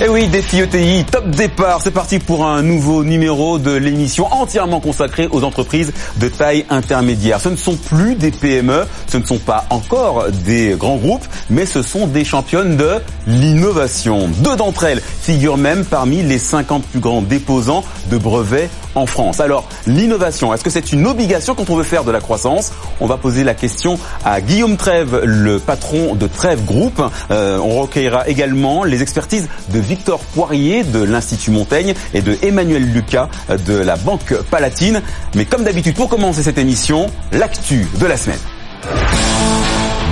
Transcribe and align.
Et 0.00 0.04
eh 0.06 0.08
oui, 0.08 0.28
défi 0.28 0.60
ETI, 0.60 1.04
top 1.04 1.28
départ, 1.28 1.82
c'est 1.82 1.90
parti 1.90 2.20
pour 2.20 2.46
un 2.46 2.62
nouveau 2.62 3.04
numéro 3.04 3.58
de 3.58 3.72
l'émission 3.72 4.32
entièrement 4.32 4.80
consacrée 4.80 5.28
aux 5.30 5.44
entreprises 5.44 5.92
de 6.16 6.26
taille 6.28 6.64
intermédiaire. 6.70 7.38
Ce 7.38 7.50
ne 7.50 7.56
sont 7.56 7.76
plus 7.76 8.14
des 8.14 8.30
PME, 8.30 8.86
ce 9.08 9.18
ne 9.18 9.26
sont 9.26 9.36
pas 9.36 9.66
encore 9.68 10.30
des 10.30 10.74
grands 10.78 10.96
groupes, 10.96 11.26
mais 11.50 11.66
ce 11.66 11.82
sont 11.82 12.06
des 12.06 12.24
championnes 12.24 12.78
de 12.78 12.92
l'innovation. 13.26 14.30
Deux 14.38 14.56
d'entre 14.56 14.84
elles 14.84 15.02
figurent 15.02 15.58
même 15.58 15.84
parmi 15.84 16.22
les 16.22 16.38
50 16.38 16.82
plus 16.84 17.00
grands 17.00 17.20
déposants 17.20 17.84
de 18.10 18.16
brevets 18.16 18.70
en 18.94 19.04
France. 19.04 19.38
Alors, 19.38 19.68
l'innovation, 19.86 20.54
est-ce 20.54 20.64
que 20.64 20.70
c'est 20.70 20.92
une 20.92 21.06
obligation 21.06 21.54
quand 21.54 21.68
on 21.68 21.76
veut 21.76 21.84
faire 21.84 22.04
de 22.04 22.10
la 22.10 22.20
croissance? 22.20 22.72
On 23.00 23.06
va 23.06 23.18
poser 23.18 23.44
la 23.44 23.54
question 23.54 23.98
à 24.24 24.40
Guillaume 24.40 24.78
Trèves, 24.78 25.20
le 25.24 25.58
patron 25.58 26.14
de 26.14 26.26
Trèves 26.26 26.64
Group. 26.64 27.02
Euh, 27.30 27.58
on 27.58 27.80
recueillera 27.82 28.28
également 28.28 28.82
les 28.82 29.02
expertises 29.02 29.48
de 29.72 29.78
Victor 29.90 30.20
Poirier 30.20 30.84
de 30.84 31.02
l'Institut 31.02 31.50
Montaigne 31.50 31.94
et 32.14 32.22
de 32.22 32.38
Emmanuel 32.42 32.84
Lucas 32.92 33.28
de 33.66 33.74
la 33.74 33.96
Banque 33.96 34.34
Palatine. 34.48 35.02
Mais 35.34 35.46
comme 35.46 35.64
d'habitude, 35.64 35.96
pour 35.96 36.08
commencer 36.08 36.44
cette 36.44 36.58
émission, 36.58 37.08
l'actu 37.32 37.84
de 37.98 38.06
la 38.06 38.16
semaine. 38.16 38.38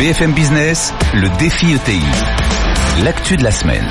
BFM 0.00 0.32
Business, 0.32 0.92
le 1.14 1.28
défi 1.38 1.74
ETI. 1.74 2.00
L'actu 3.04 3.36
de 3.36 3.44
la 3.44 3.52
semaine. 3.52 3.86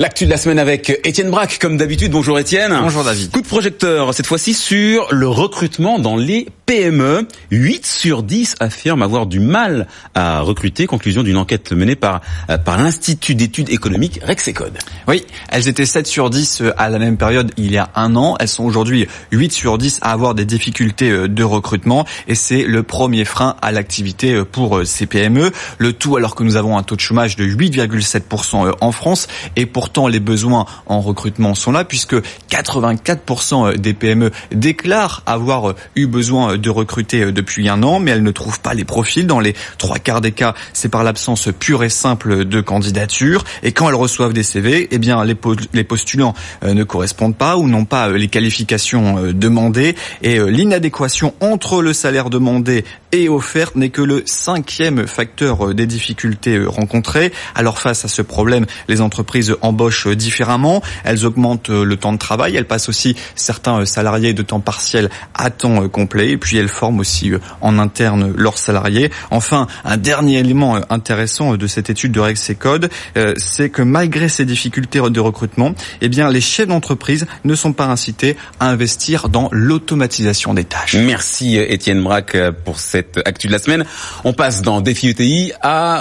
L'actu 0.00 0.24
de 0.24 0.30
la 0.30 0.38
semaine 0.38 0.58
avec 0.58 0.98
Étienne 1.04 1.30
Braque, 1.30 1.58
comme 1.58 1.76
d'habitude. 1.76 2.10
Bonjour 2.10 2.38
Étienne. 2.38 2.74
Bonjour 2.80 3.04
David. 3.04 3.32
Coup 3.32 3.42
de 3.42 3.46
projecteur, 3.46 4.14
cette 4.14 4.26
fois-ci 4.26 4.54
sur 4.54 5.08
le 5.12 5.28
recrutement 5.28 5.98
dans 5.98 6.16
les 6.16 6.46
PME. 6.64 7.28
8 7.50 7.84
sur 7.84 8.22
10 8.22 8.54
affirment 8.60 9.02
avoir 9.02 9.26
du 9.26 9.40
mal 9.40 9.88
à 10.14 10.40
recruter. 10.40 10.86
Conclusion 10.86 11.22
d'une 11.22 11.36
enquête 11.36 11.72
menée 11.72 11.96
par, 11.96 12.22
euh, 12.48 12.56
par 12.56 12.78
l'Institut 12.78 13.34
d'études 13.34 13.68
économiques 13.68 14.20
Rexecode. 14.24 14.78
Oui, 15.06 15.26
elles 15.50 15.68
étaient 15.68 15.84
7 15.84 16.06
sur 16.06 16.30
10 16.30 16.62
euh, 16.62 16.72
à 16.78 16.88
la 16.88 16.98
même 16.98 17.18
période 17.18 17.52
il 17.58 17.70
y 17.70 17.76
a 17.76 17.90
un 17.94 18.16
an. 18.16 18.36
Elles 18.40 18.48
sont 18.48 18.64
aujourd'hui 18.64 19.06
8 19.32 19.52
sur 19.52 19.76
10 19.76 19.98
à 20.00 20.12
avoir 20.12 20.34
des 20.34 20.46
difficultés 20.46 21.10
euh, 21.10 21.28
de 21.28 21.44
recrutement. 21.44 22.06
Et 22.26 22.34
c'est 22.34 22.62
le 22.62 22.82
premier 22.82 23.26
frein 23.26 23.56
à 23.60 23.70
l'activité 23.70 24.44
pour 24.50 24.80
ces 24.86 25.04
PME. 25.04 25.50
Le 25.76 25.92
tout 25.92 26.16
alors 26.16 26.34
que 26.34 26.42
nous 26.42 26.56
avons 26.56 26.78
un 26.78 26.84
taux 26.84 26.96
de 26.96 27.00
chômage 27.00 27.36
de 27.36 27.44
8,7% 27.44 28.76
en 28.80 28.92
France. 28.92 29.26
Et 29.56 29.66
pour 29.66 29.89
pourtant 29.90 30.06
les 30.06 30.20
besoins 30.20 30.66
en 30.86 31.00
recrutement 31.00 31.56
sont 31.56 31.72
là 31.72 31.82
puisque 31.82 32.14
84% 32.48 33.76
des 33.76 33.92
PME 33.92 34.30
déclarent 34.52 35.24
avoir 35.26 35.74
eu 35.96 36.06
besoin 36.06 36.58
de 36.58 36.70
recruter 36.70 37.32
depuis 37.32 37.68
un 37.68 37.82
an, 37.82 37.98
mais 37.98 38.12
elles 38.12 38.22
ne 38.22 38.30
trouvent 38.30 38.60
pas 38.60 38.72
les 38.72 38.84
profils. 38.84 39.26
Dans 39.26 39.40
les 39.40 39.56
trois 39.78 39.98
quarts 39.98 40.20
des 40.20 40.30
cas, 40.30 40.54
c'est 40.74 40.90
par 40.90 41.02
l'absence 41.02 41.48
pure 41.58 41.82
et 41.82 41.88
simple 41.88 42.44
de 42.44 42.60
candidature. 42.60 43.42
Et 43.64 43.72
quand 43.72 43.88
elles 43.88 43.96
reçoivent 43.96 44.32
des 44.32 44.44
CV, 44.44 44.86
eh 44.92 44.98
bien 44.98 45.24
les 45.24 45.84
postulants 45.84 46.34
euh, 46.62 46.72
ne 46.72 46.84
correspondent 46.84 47.36
pas 47.36 47.56
ou 47.56 47.66
n'ont 47.66 47.84
pas 47.84 48.10
euh, 48.10 48.16
les 48.16 48.28
qualifications 48.28 49.18
euh, 49.18 49.32
demandées. 49.32 49.96
Et 50.22 50.38
l'inadéquation 50.38 51.34
entre 51.40 51.82
le 51.82 51.92
salaire 51.92 52.30
demandé 52.30 52.84
et 53.10 53.28
offert 53.28 53.72
n'est 53.74 53.90
que 53.90 54.02
le 54.02 54.22
cinquième 54.24 55.08
facteur 55.08 55.74
des 55.74 55.86
difficultés 55.86 56.64
rencontrées. 56.64 57.32
Alors 57.56 57.80
face 57.80 58.04
à 58.04 58.08
ce 58.08 58.22
problème, 58.22 58.66
les 58.86 59.00
entreprises 59.00 59.56
embauchent 59.80 60.08
différemment, 60.08 60.82
elles 61.04 61.24
augmentent 61.24 61.70
euh, 61.70 61.84
le 61.84 61.96
temps 61.96 62.12
de 62.12 62.18
travail, 62.18 62.54
elles 62.54 62.66
passent 62.66 62.90
aussi 62.90 63.16
certains 63.34 63.80
euh, 63.80 63.84
salariés 63.86 64.34
de 64.34 64.42
temps 64.42 64.60
partiel 64.60 65.08
à 65.32 65.48
temps 65.48 65.84
euh, 65.84 65.88
complet, 65.88 66.32
et 66.32 66.36
puis 66.36 66.58
elles 66.58 66.68
forment 66.68 67.00
aussi 67.00 67.32
en 67.62 67.78
interne 67.78 68.34
leurs 68.36 68.58
salariés. 68.58 69.10
Enfin, 69.30 69.68
un 69.86 69.96
dernier 69.96 70.38
élément 70.38 70.78
intéressant 70.90 71.56
de 71.56 71.66
cette 71.66 71.88
étude 71.88 72.12
de 72.12 72.20
Rexecode, 72.20 72.90
c'est 73.36 73.70
que 73.70 73.82
malgré 73.82 74.28
ces 74.28 74.44
difficultés 74.44 75.00
de 75.00 75.20
recrutement, 75.20 75.74
eh 76.00 76.08
bien 76.08 76.30
les 76.30 76.40
chefs 76.40 76.66
d'entreprise 76.68 77.26
ne 77.44 77.54
sont 77.54 77.72
pas 77.72 77.86
incités 77.86 78.36
à 78.58 78.68
investir 78.68 79.28
dans 79.28 79.48
l'automatisation 79.52 80.54
des 80.54 80.64
tâches. 80.64 80.94
Merci 80.94 81.56
Étienne 81.56 82.02
Braque 82.02 82.36
pour 82.64 82.80
cette 82.80 83.20
actu 83.24 83.46
de 83.46 83.52
la 83.52 83.58
semaine. 83.58 83.84
On 84.24 84.32
passe 84.32 84.62
dans 84.62 84.80
Défi 84.80 85.08
UTI 85.08 85.52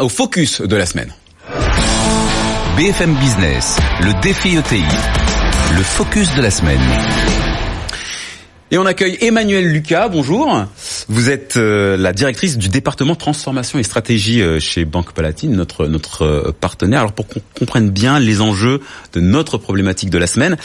au 0.02 0.10
focus 0.10 0.62
de 0.62 0.76
la 0.76 0.86
semaine. 0.86 1.14
BFM 2.80 3.14
Business, 3.16 3.78
le 4.00 4.22
défi 4.22 4.56
ETI, 4.56 4.82
le 5.76 5.84
focus 5.84 6.34
de 6.36 6.42
la 6.42 6.50
semaine. 6.50 6.80
Et 8.72 8.78
on 8.78 8.86
accueille 8.86 9.18
Emmanuel 9.20 9.70
Lucas, 9.70 10.08
bonjour. 10.08 10.64
Vous 11.10 11.30
êtes 11.30 11.58
euh, 11.58 11.98
la 11.98 12.14
directrice 12.14 12.58
du 12.58 12.70
département 12.70 13.16
transformation 13.16 13.80
et 13.80 13.84
stratégie 13.84 14.42
euh, 14.42 14.62
chez 14.62 14.86
Banque 14.86 15.12
Palatine, 15.12 15.52
notre 15.58 15.88
notre 15.88 16.22
euh, 16.22 16.56
partenaire. 16.58 17.02
Alors 17.02 17.12
pour 17.12 17.28
qu'on 17.28 17.42
comprenne 17.54 17.90
bien 17.90 18.18
les 18.18 18.40
enjeux 18.40 18.80
de 19.12 19.20
notre 19.20 19.58
problématique 19.58 20.10
de 20.10 20.18
la 20.18 20.28
semaine, 20.28 20.56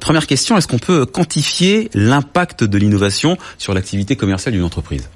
première 0.00 0.26
question, 0.26 0.58
est-ce 0.58 0.66
qu'on 0.66 0.80
peut 0.80 1.06
quantifier 1.06 1.90
l'impact 1.94 2.64
de 2.64 2.76
l'innovation 2.76 3.38
sur 3.56 3.72
l'activité 3.72 4.16
commerciale 4.16 4.52
d'une 4.52 4.64
entreprise? 4.64 5.08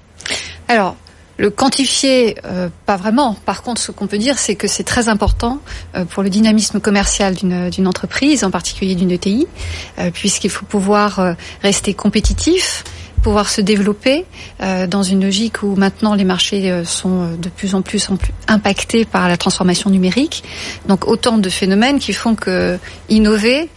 Alors, 0.68 0.94
le 1.40 1.48
quantifier, 1.48 2.36
euh, 2.44 2.68
pas 2.84 2.98
vraiment. 2.98 3.34
Par 3.46 3.62
contre, 3.62 3.80
ce 3.80 3.92
qu'on 3.92 4.06
peut 4.06 4.18
dire, 4.18 4.38
c'est 4.38 4.56
que 4.56 4.68
c'est 4.68 4.84
très 4.84 5.08
important 5.08 5.58
euh, 5.96 6.04
pour 6.04 6.22
le 6.22 6.28
dynamisme 6.28 6.80
commercial 6.80 7.34
d'une 7.34 7.88
entreprise, 7.88 8.44
en 8.44 8.50
particulier 8.50 8.94
d'une 8.94 9.10
ETI, 9.10 9.46
euh, 9.98 10.10
puisqu'il 10.10 10.50
faut 10.50 10.66
pouvoir 10.66 11.34
rester 11.62 11.94
compétitif 11.94 12.84
pouvoir 13.22 13.50
se 13.50 13.60
développer 13.60 14.24
dans 14.88 15.02
une 15.02 15.22
logique 15.22 15.62
où 15.62 15.76
maintenant 15.76 16.14
les 16.14 16.24
marchés 16.24 16.82
sont 16.86 17.36
de 17.36 17.50
plus 17.50 17.74
en 17.74 17.82
plus, 17.82 18.08
en 18.08 18.16
plus 18.16 18.32
impactés 18.48 19.04
par 19.04 19.28
la 19.28 19.36
transformation 19.36 19.90
numérique. 19.90 20.42
Donc 20.88 21.06
autant 21.06 21.36
de 21.36 21.50
phénomènes 21.50 21.98
qui 21.98 22.14
font 22.14 22.34
que 22.34 22.78
innover 23.10 23.68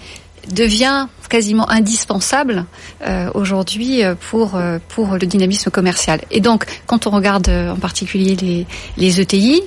devient 0.50 1.08
quasiment 1.28 1.70
indispensable 1.70 2.66
euh, 3.06 3.30
aujourd'hui 3.34 4.04
euh, 4.04 4.16
pour 4.30 4.56
euh, 4.56 4.80
pour 4.90 5.14
le 5.14 5.26
dynamisme 5.26 5.72
commercial. 5.72 6.22
Et 6.32 6.42
donc, 6.42 6.66
quand 6.86 7.08
on 7.08 7.10
regarde 7.10 7.50
en 7.50 7.78
particulier 7.78 8.36
les 8.36 8.68
les 8.98 9.22
ETI, 9.22 9.64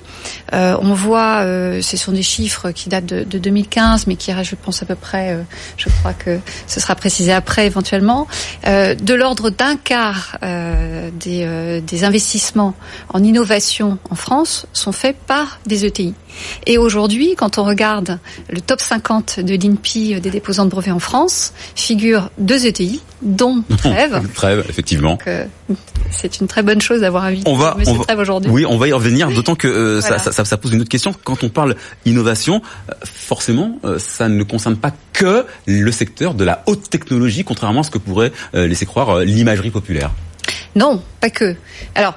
on 0.52 0.94
voit, 0.94 1.42
ce 1.80 1.96
sont 1.96 2.12
des 2.12 2.22
chiffres 2.22 2.70
qui 2.70 2.88
datent 2.88 3.06
de, 3.06 3.24
de 3.24 3.38
2015, 3.38 4.06
mais 4.06 4.16
qui, 4.16 4.32
je 4.42 4.54
pense 4.54 4.82
à 4.82 4.86
peu 4.86 4.94
près, 4.94 5.36
je 5.76 5.88
crois 5.88 6.12
que 6.12 6.38
ce 6.66 6.80
sera 6.80 6.94
précisé 6.94 7.32
après 7.32 7.66
éventuellement, 7.66 8.26
de 8.64 9.14
l'ordre 9.14 9.50
d'un 9.50 9.76
quart 9.76 10.38
des 10.42 11.80
des 11.80 12.04
investissements 12.04 12.74
en 13.08 13.22
innovation 13.22 13.98
en 14.10 14.14
France 14.14 14.66
sont 14.72 14.92
faits 14.92 15.16
par 15.26 15.58
des 15.66 15.84
ETI. 15.84 16.14
Et 16.66 16.78
aujourd'hui, 16.78 17.34
quand 17.36 17.58
on 17.58 17.64
regarde 17.64 18.18
le 18.48 18.60
top 18.60 18.80
50 18.80 19.40
de 19.40 19.54
l'INPI 19.54 20.20
des 20.20 20.30
déposants 20.30 20.64
de 20.64 20.70
brevets 20.70 20.92
en 20.92 20.98
France, 20.98 21.45
figurent 21.74 22.30
deux 22.38 22.66
ETI, 22.66 23.00
dont 23.22 23.62
Trèves. 23.78 24.20
Trèves, 24.34 24.64
effectivement. 24.68 25.18
Euh, 25.26 25.44
c'est 26.10 26.40
une 26.40 26.46
très 26.46 26.62
bonne 26.62 26.80
chose 26.80 27.00
d'avoir 27.00 27.24
invité 27.24 27.50
on 27.50 27.56
va, 27.56 27.74
Monsieur 27.78 27.98
Trèves 27.98 28.18
aujourd'hui. 28.18 28.50
Oui, 28.50 28.64
on 28.68 28.78
va 28.78 28.88
y 28.88 28.92
revenir, 28.92 29.30
d'autant 29.30 29.54
que 29.54 29.68
euh, 29.68 30.00
ça, 30.00 30.18
ça, 30.18 30.44
ça, 30.44 30.56
pose 30.56 30.72
une 30.72 30.80
autre 30.80 30.90
question. 30.90 31.14
Quand 31.24 31.42
on 31.44 31.48
parle 31.48 31.76
innovation, 32.04 32.62
euh, 32.90 32.92
forcément, 33.04 33.78
ça 33.98 34.28
ne 34.28 34.42
concerne 34.42 34.76
pas 34.76 34.92
que 35.12 35.46
le 35.66 35.92
secteur 35.92 36.34
de 36.34 36.44
la 36.44 36.62
haute 36.66 36.88
technologie, 36.90 37.44
contrairement 37.44 37.80
à 37.80 37.84
ce 37.84 37.90
que 37.90 37.98
pourrait 37.98 38.32
laisser 38.52 38.86
croire 38.86 39.20
l'imagerie 39.20 39.70
populaire. 39.70 40.10
Non, 40.74 41.02
pas 41.20 41.30
que. 41.30 41.56
Alors, 41.94 42.14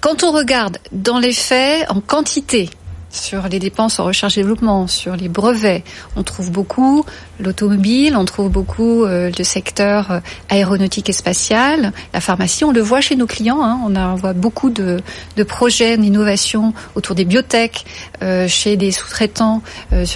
quand 0.00 0.22
on 0.22 0.32
regarde 0.32 0.78
dans 0.92 1.18
les 1.18 1.32
faits, 1.32 1.90
en 1.90 2.00
quantité, 2.00 2.70
sur 3.16 3.48
les 3.48 3.58
dépenses 3.58 3.98
en 3.98 4.04
recherche 4.04 4.36
et 4.38 4.42
développement, 4.42 4.86
sur 4.86 5.16
les 5.16 5.28
brevets, 5.28 5.82
on 6.14 6.22
trouve 6.22 6.50
beaucoup 6.50 7.04
l'automobile, 7.40 8.16
on 8.16 8.24
trouve 8.24 8.50
beaucoup 8.50 9.04
euh, 9.04 9.30
le 9.36 9.44
secteur 9.44 10.10
euh, 10.10 10.20
aéronautique 10.48 11.08
et 11.08 11.12
spatial, 11.12 11.92
la 12.12 12.20
pharmacie. 12.20 12.64
On 12.64 12.72
le 12.72 12.80
voit 12.80 13.00
chez 13.00 13.16
nos 13.16 13.26
clients. 13.26 13.62
Hein, 13.62 13.80
on, 13.84 13.94
a, 13.94 14.14
voit 14.14 14.32
beaucoup 14.32 14.70
de, 14.70 15.00
projets 15.46 15.96
d'innovation 15.96 16.72
autour 16.94 17.14
des 17.14 17.24
biotech, 17.24 17.84
euh, 18.22 18.48
chez 18.48 18.76
des 18.76 18.90
sous-traitants 18.90 19.62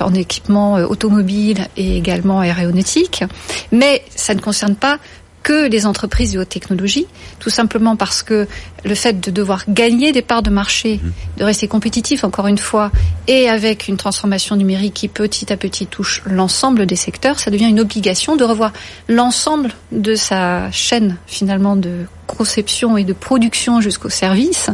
en 0.01 0.15
équipement 0.15 0.75
automobile 0.75 1.69
et 1.77 1.97
également 1.97 2.41
aéronautique. 2.41 3.25
Mais 3.73 4.03
ça 4.15 4.35
ne 4.35 4.41
concerne 4.41 4.75
pas 4.75 4.99
que 5.43 5.69
les 5.69 5.87
entreprises 5.87 6.33
de 6.33 6.41
haute 6.41 6.49
technologie, 6.49 7.07
tout 7.39 7.51
simplement 7.51 7.97
parce 7.97 8.23
que 8.23 8.47
le 8.85 8.95
fait 8.95 9.21
de 9.21 9.31
devoir 9.31 9.65
gagner 9.69 10.13
des 10.13 10.23
parts 10.23 10.43
de 10.43 10.51
marché, 10.51 11.01
mmh. 11.03 11.39
de 11.39 11.45
rester 11.45 11.69
compétitif 11.69 12.25
encore 12.25 12.47
une 12.47 12.59
fois, 12.59 12.91
et 13.27 13.49
avec 13.49 13.89
une 13.89 13.97
transformation 13.97 14.57
numérique 14.57 14.95
qui 14.95 15.09
petit 15.09 15.53
à 15.53 15.57
petit 15.57 15.87
touche 15.87 16.23
l'ensemble 16.27 16.87
des 16.87 16.97
secteurs, 16.97 17.39
ça 17.39 17.51
devient 17.51 17.69
une 17.69 17.81
obligation 17.81 18.37
de 18.37 18.45
revoir 18.45 18.73
l'ensemble 19.09 19.71
de 19.93 20.15
sa 20.15 20.71
chaîne 20.71 21.17
finalement 21.27 21.77
de 21.77 22.05
conception 22.27 22.97
et 22.97 23.05
de 23.05 23.13
production 23.13 23.81
jusqu'au 23.81 24.09
service, 24.09 24.71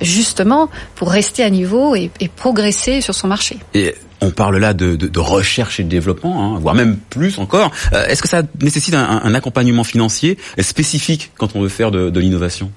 justement 0.00 0.68
pour 0.94 1.10
rester 1.10 1.44
à 1.44 1.50
niveau 1.50 1.94
et, 1.94 2.10
et 2.20 2.28
progresser 2.28 3.00
sur 3.00 3.14
son 3.14 3.28
marché. 3.28 3.58
Et 3.74 3.94
on 4.20 4.30
parle 4.30 4.58
là 4.58 4.74
de, 4.74 5.18
recherche 5.18 5.80
et 5.80 5.84
de 5.84 5.88
développement, 5.88 6.56
hein, 6.56 6.58
voire 6.58 6.74
même 6.74 6.96
plus 6.96 7.38
encore. 7.38 7.70
Euh, 7.92 8.06
est-ce 8.06 8.22
que 8.22 8.28
ça 8.28 8.42
nécessite 8.60 8.94
un, 8.94 9.34
accompagnement 9.34 9.84
financier 9.84 10.38
spécifique 10.58 11.32
quand 11.36 11.56
on 11.56 11.60
veut 11.60 11.68
faire 11.68 11.90
de, 11.90 12.20
l'innovation? 12.20 12.70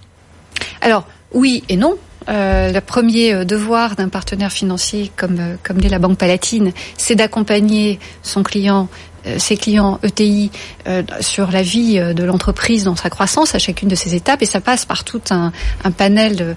Alors 0.81 1.05
oui 1.33 1.63
et 1.69 1.77
non. 1.77 1.95
Euh, 2.27 2.71
le 2.71 2.81
premier 2.81 3.45
devoir 3.45 3.95
d'un 3.95 4.09
partenaire 4.09 4.51
financier 4.51 5.09
comme, 5.15 5.57
comme 5.63 5.77
l'est 5.77 5.89
la 5.89 5.99
Banque 5.99 6.17
Palatine, 6.17 6.73
c'est 6.97 7.15
d'accompagner 7.15 7.97
son 8.21 8.43
client 8.43 8.87
euh, 8.87 9.08
ses 9.37 9.57
clients 9.57 9.99
ETI 10.03 10.51
euh, 10.87 11.03
sur 11.21 11.51
la 11.51 11.61
vie 11.61 11.99
euh, 11.99 12.13
de 12.13 12.23
l'entreprise 12.23 12.83
dans 12.85 12.95
sa 12.95 13.09
croissance 13.09 13.53
à 13.53 13.59
chacune 13.59 13.89
de 13.89 13.95
ces 13.95 14.15
étapes 14.15 14.41
et 14.41 14.45
ça 14.45 14.61
passe 14.61 14.85
par 14.85 15.03
tout 15.03 15.21
un, 15.29 15.51
un 15.83 15.91
panel 15.91 16.55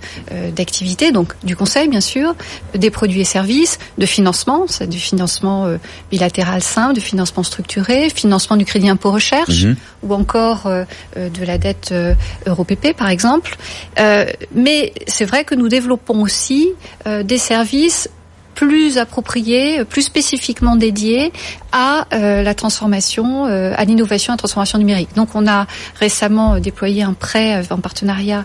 d'activités, 0.54 1.12
donc 1.12 1.34
du 1.42 1.56
conseil 1.56 1.88
bien 1.88 2.00
sûr, 2.00 2.34
des 2.74 2.90
produits 2.90 3.20
et 3.20 3.24
services, 3.24 3.78
de 3.98 4.06
financement, 4.06 4.64
c'est 4.68 4.88
du 4.88 4.98
financement 4.98 5.66
bilatéral 6.10 6.62
simple, 6.62 6.94
du 6.94 7.00
financement 7.00 7.42
structuré, 7.42 8.08
financement 8.10 8.56
du 8.56 8.64
crédit 8.64 8.88
impôt 8.88 9.10
recherche 9.10 9.64
mhm. 9.64 9.76
ou 10.02 10.14
encore 10.14 10.70
de 11.16 11.44
la 11.44 11.58
dette 11.58 11.94
EuroPP 12.46 12.96
par 12.96 13.08
exemple. 13.08 13.56
mais 14.54 14.92
c'est 15.06 15.24
vrai 15.24 15.44
que 15.44 15.54
nous 15.54 15.68
développons 15.68 16.22
aussi 16.22 16.70
des 17.06 17.38
services 17.38 18.08
plus 18.54 18.98
approprié, 18.98 19.84
plus 19.84 20.02
spécifiquement 20.02 20.76
dédié 20.76 21.32
à 21.72 22.06
euh, 22.12 22.42
la 22.42 22.54
transformation, 22.54 23.46
euh, 23.46 23.72
à 23.76 23.84
l'innovation, 23.84 24.32
à 24.32 24.36
la 24.36 24.38
transformation 24.38 24.78
numérique. 24.78 25.10
Donc 25.16 25.30
on 25.34 25.46
a 25.46 25.66
récemment 25.98 26.58
déployé 26.58 27.02
un 27.02 27.14
prêt 27.14 27.62
en 27.70 27.78
partenariat, 27.78 28.44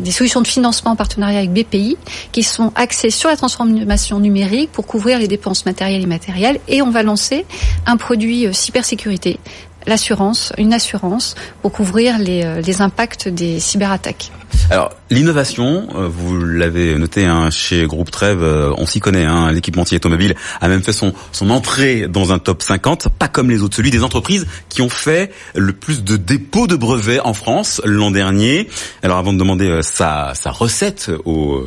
des 0.00 0.10
solutions 0.10 0.40
de 0.40 0.46
financement 0.46 0.92
en 0.92 0.96
partenariat 0.96 1.38
avec 1.38 1.52
BPI 1.52 1.96
qui 2.32 2.42
sont 2.42 2.72
axées 2.74 3.10
sur 3.10 3.28
la 3.28 3.36
transformation 3.36 4.18
numérique 4.18 4.70
pour 4.72 4.86
couvrir 4.86 5.18
les 5.18 5.28
dépenses 5.28 5.64
matérielles 5.64 6.00
et 6.00 6.04
immatérielles 6.04 6.60
et 6.68 6.82
on 6.82 6.90
va 6.90 7.02
lancer 7.02 7.46
un 7.86 7.96
produit 7.96 8.46
euh, 8.46 8.52
cybersécurité 8.52 9.38
l'assurance, 9.86 10.52
une 10.58 10.74
assurance 10.74 11.36
pour 11.62 11.70
couvrir 11.70 12.16
euh, 12.18 12.60
les 12.60 12.82
impacts 12.82 13.28
des 13.28 13.60
cyberattaques. 13.60 14.32
Alors 14.68 14.90
l'innovation, 15.10 15.86
euh, 15.94 16.08
vous 16.08 16.36
l'avez 16.40 16.96
noté 16.98 17.24
hein, 17.24 17.50
chez 17.50 17.86
Groupe 17.86 18.10
Trèves, 18.10 18.42
euh, 18.42 18.72
on 18.76 18.86
s'y 18.86 18.98
connaît. 18.98 19.24
Hein, 19.24 19.52
L'équipementier 19.52 19.96
automobile 19.96 20.34
a 20.60 20.68
même 20.68 20.82
fait 20.82 20.92
son, 20.92 21.12
entrée 21.50 22.08
dans 22.08 22.32
un 22.32 22.38
top 22.38 22.62
50, 22.62 23.08
pas 23.10 23.28
comme 23.28 23.48
les 23.48 23.62
autres, 23.62 23.76
celui 23.76 23.90
des 23.90 24.02
entreprises 24.02 24.46
qui 24.68 24.82
ont 24.82 24.88
fait 24.88 25.32
le 25.54 25.72
plus 25.72 26.02
de 26.02 26.16
dépôts 26.16 26.66
de 26.66 26.74
brevets 26.74 27.20
en 27.20 27.32
France 27.32 27.80
l'an 27.84 28.10
dernier. 28.10 28.68
Alors 29.02 29.18
avant 29.18 29.32
de 29.32 29.38
demander 29.38 29.80
sa, 29.82 30.32
sa 30.34 30.50
recette 30.50 31.10
au, 31.24 31.64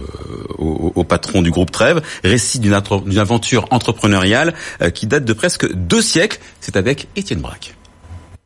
patron 1.08 1.42
du 1.42 1.52
Groupe 1.52 1.72
Trèves, 1.72 2.02
récit 2.24 2.60
d'une 2.60 2.74
aventure 3.18 3.66
entrepreneuriale 3.72 4.54
qui 4.94 5.08
date 5.08 5.26
de 5.26 5.34
presque 5.34 5.72
deux 5.74 6.02
siècles, 6.02 6.40
c'est 6.60 6.76
avec 6.76 7.08
Étienne 7.16 7.40
Braque. 7.40 7.79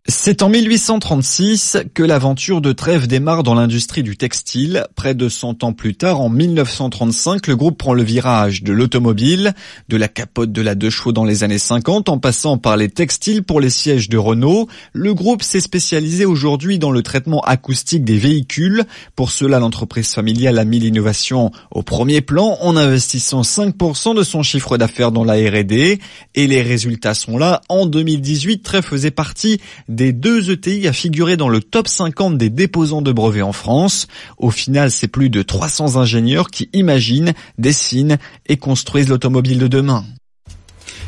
C'est 0.10 0.44
en 0.44 0.50
1836 0.50 1.78
que 1.94 2.04
l'aventure 2.04 2.60
de 2.60 2.74
Trèves 2.74 3.08
démarre 3.08 3.42
dans 3.42 3.56
l'industrie 3.56 4.04
du 4.04 4.18
textile. 4.18 4.86
Près 4.96 5.16
de 5.16 5.30
100 5.30 5.64
ans 5.64 5.72
plus 5.72 5.96
tard, 5.96 6.20
en 6.20 6.28
1935, 6.28 7.48
le 7.48 7.56
groupe 7.56 7.78
prend 7.78 7.94
le 7.94 8.04
virage 8.04 8.64
de 8.64 8.74
l'automobile, 8.74 9.54
de 9.88 9.96
la 9.96 10.10
capote 10.10 10.52
de 10.52 10.62
la 10.62 10.76
deux 10.76 10.90
chevaux 10.90 11.14
dans 11.14 11.24
les 11.24 11.46
années 11.46 11.58
50, 11.58 12.10
en 12.10 12.18
passant 12.18 12.58
par 12.58 12.76
les 12.76 12.90
textiles 12.90 13.44
pour 13.44 13.62
les 13.62 13.70
sièges 13.70 14.10
de 14.10 14.18
Renault. 14.18 14.68
Le 14.92 15.14
groupe 15.14 15.42
s'est 15.42 15.62
spécialisé 15.62 16.26
aujourd'hui 16.26 16.80
dans 16.80 16.92
le 16.92 17.02
traitement 17.02 17.40
acoustique 17.40 18.04
des 18.04 18.18
véhicules. 18.18 18.84
Pour 19.16 19.32
cela, 19.32 19.60
l'entreprise 19.60 20.14
familiale 20.14 20.60
a 20.60 20.66
mis 20.66 20.80
l'innovation 20.80 21.50
au 21.72 21.82
premier 21.82 22.20
plan 22.20 22.58
en 22.60 22.76
investissant 22.76 23.44
5% 23.44 24.18
de 24.18 24.24
son 24.24 24.44
chiffre 24.44 24.78
d'affaires 24.78 25.14
dans 25.14 25.24
la 25.24 25.36
R&D. 25.36 26.00
Et 26.36 26.48
les 26.48 26.62
résultats 26.62 27.14
sont 27.14 27.38
là. 27.38 27.62
En 27.70 27.86
2018, 27.86 28.64
Trèves 28.64 28.84
faisait 28.84 29.10
partie 29.10 29.62
des 29.94 30.14
deux 30.14 30.52
ETI 30.52 30.88
à 30.88 30.94
figurer 30.94 31.38
dans 31.38 31.50
le 31.50 31.62
top 31.62 31.88
50 31.88 32.38
des 32.38 32.50
déposants 32.50 33.02
de 33.02 33.12
brevets 33.12 33.42
en 33.42 33.54
France. 33.54 34.08
Au 34.38 34.52
final, 34.52 34.92
c'est 34.92 35.08
plus 35.08 35.30
de 35.30 35.42
300 35.42 35.98
ingénieurs 35.98 36.50
qui 36.50 36.70
imaginent, 36.74 37.34
dessinent 37.58 38.18
et 38.48 38.58
construisent 38.58 39.10
l'automobile 39.10 39.60
de 39.60 39.68
demain. 39.68 40.04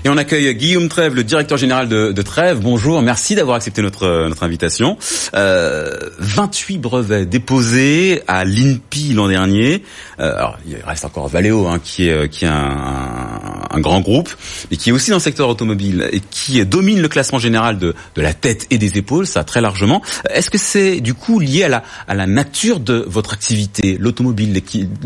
Et 0.06 0.10
on 0.10 0.18
accueille 0.18 0.54
Guillaume 0.54 0.88
Trèves, 0.88 1.16
le 1.16 1.24
directeur 1.24 1.58
général 1.58 1.88
de, 1.90 2.22
Trèves. 2.22 2.60
Bonjour, 2.60 3.02
merci 3.02 3.34
d'avoir 3.34 3.58
accepté 3.58 3.82
notre 3.82 4.28
notre 4.28 4.44
invitation. 4.44 5.00
Euh, 5.34 5.98
28 6.20 6.78
brevets 6.78 7.28
déposés 7.28 8.22
à 8.28 8.46
l'INPI 8.46 9.14
l'an 9.14 9.30
dernier. 9.30 9.82
Euh, 10.20 10.36
il 10.68 10.78
reste 10.86 11.06
encore 11.06 11.28
Valeo, 11.28 11.66
hein, 11.66 11.80
qui 11.84 12.08
est 12.08 12.30
qui 12.30 12.46
est 12.46 12.50
un, 12.50 13.55
un, 13.76 13.82
grand 13.82 14.02
groupe, 14.02 14.30
et 14.72 14.78
qui 14.78 14.90
est 14.90 14.94
aussi 14.94 15.10
dans 15.10 15.18
le 15.18 15.22
secteur 15.22 15.50
automobile 15.50 16.08
et 16.12 16.22
qui 16.32 16.64
domine 16.66 17.02
le 17.02 17.08
classement 17.08 17.40
général 17.40 17.78
de, 17.78 17.94
de 18.16 18.22
la 18.22 18.34
tête 18.34 18.68
et 18.70 18.78
des 18.78 18.98
épaules, 18.98 19.28
ça 19.28 19.44
très 19.44 19.62
largement. 19.62 20.02
Est-ce 20.30 20.50
que 20.50 20.58
c'est 20.58 21.02
du 21.02 21.14
coup 21.14 21.40
lié 21.40 21.64
à 21.64 21.70
la 21.70 21.84
à 22.08 22.16
la 22.16 22.28
nature 22.28 22.80
de 22.80 23.06
votre 23.08 23.34
activité, 23.34 23.98
l'automobile, 24.00 24.62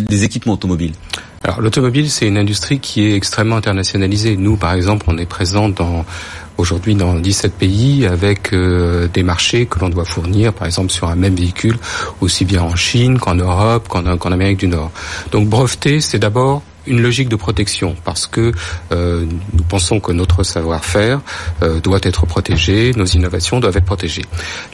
les 0.10 0.24
équipements 0.24 0.54
automobiles? 0.54 0.94
Alors 1.44 1.62
l'automobile, 1.62 2.10
c'est 2.10 2.28
une 2.28 2.38
industrie 2.38 2.80
qui 2.80 3.04
est 3.04 3.16
extrêmement 3.16 3.56
internationalisée. 3.56 4.36
Nous, 4.36 4.58
par 4.58 4.74
exemple, 4.74 5.06
on 5.08 5.18
est 5.18 5.26
présent 5.26 5.70
dans 5.70 6.06
aujourd'hui 6.58 6.96
dans 6.96 7.16
17 7.16 7.54
pays 7.54 8.06
avec 8.06 8.54
euh, 8.54 9.08
des 9.08 9.24
marchés 9.24 9.66
que 9.66 9.80
l'on 9.80 9.88
doit 9.90 10.04
fournir, 10.04 10.54
par 10.54 10.68
exemple 10.68 10.92
sur 10.92 11.08
un 11.08 11.16
même 11.16 11.36
véhicule, 11.36 11.78
aussi 12.20 12.44
bien 12.44 12.62
en 12.62 12.76
Chine 12.76 13.18
qu'en 13.18 13.36
Europe, 13.36 13.88
qu'en 13.88 14.32
Amérique 14.32 14.60
du 14.60 14.68
Nord. 14.68 14.92
Donc 15.32 15.48
breveter, 15.48 16.02
c'est 16.02 16.20
d'abord 16.20 16.62
une 16.90 17.02
logique 17.02 17.30
de 17.30 17.36
protection 17.36 17.96
parce 18.04 18.28
que 18.28 18.52
euh, 18.92 19.26
nous 19.54 19.64
pensons 19.64 20.00
que 20.00 20.12
notre 20.12 20.44
savoir-faire 20.44 21.22
euh, 21.62 21.80
doit 21.80 22.00
être 22.04 22.26
protégé, 22.26 22.92
nos 22.96 23.06
innovations 23.06 23.60
doivent 23.60 23.78
être 23.78 23.86
protégées. 23.86 24.26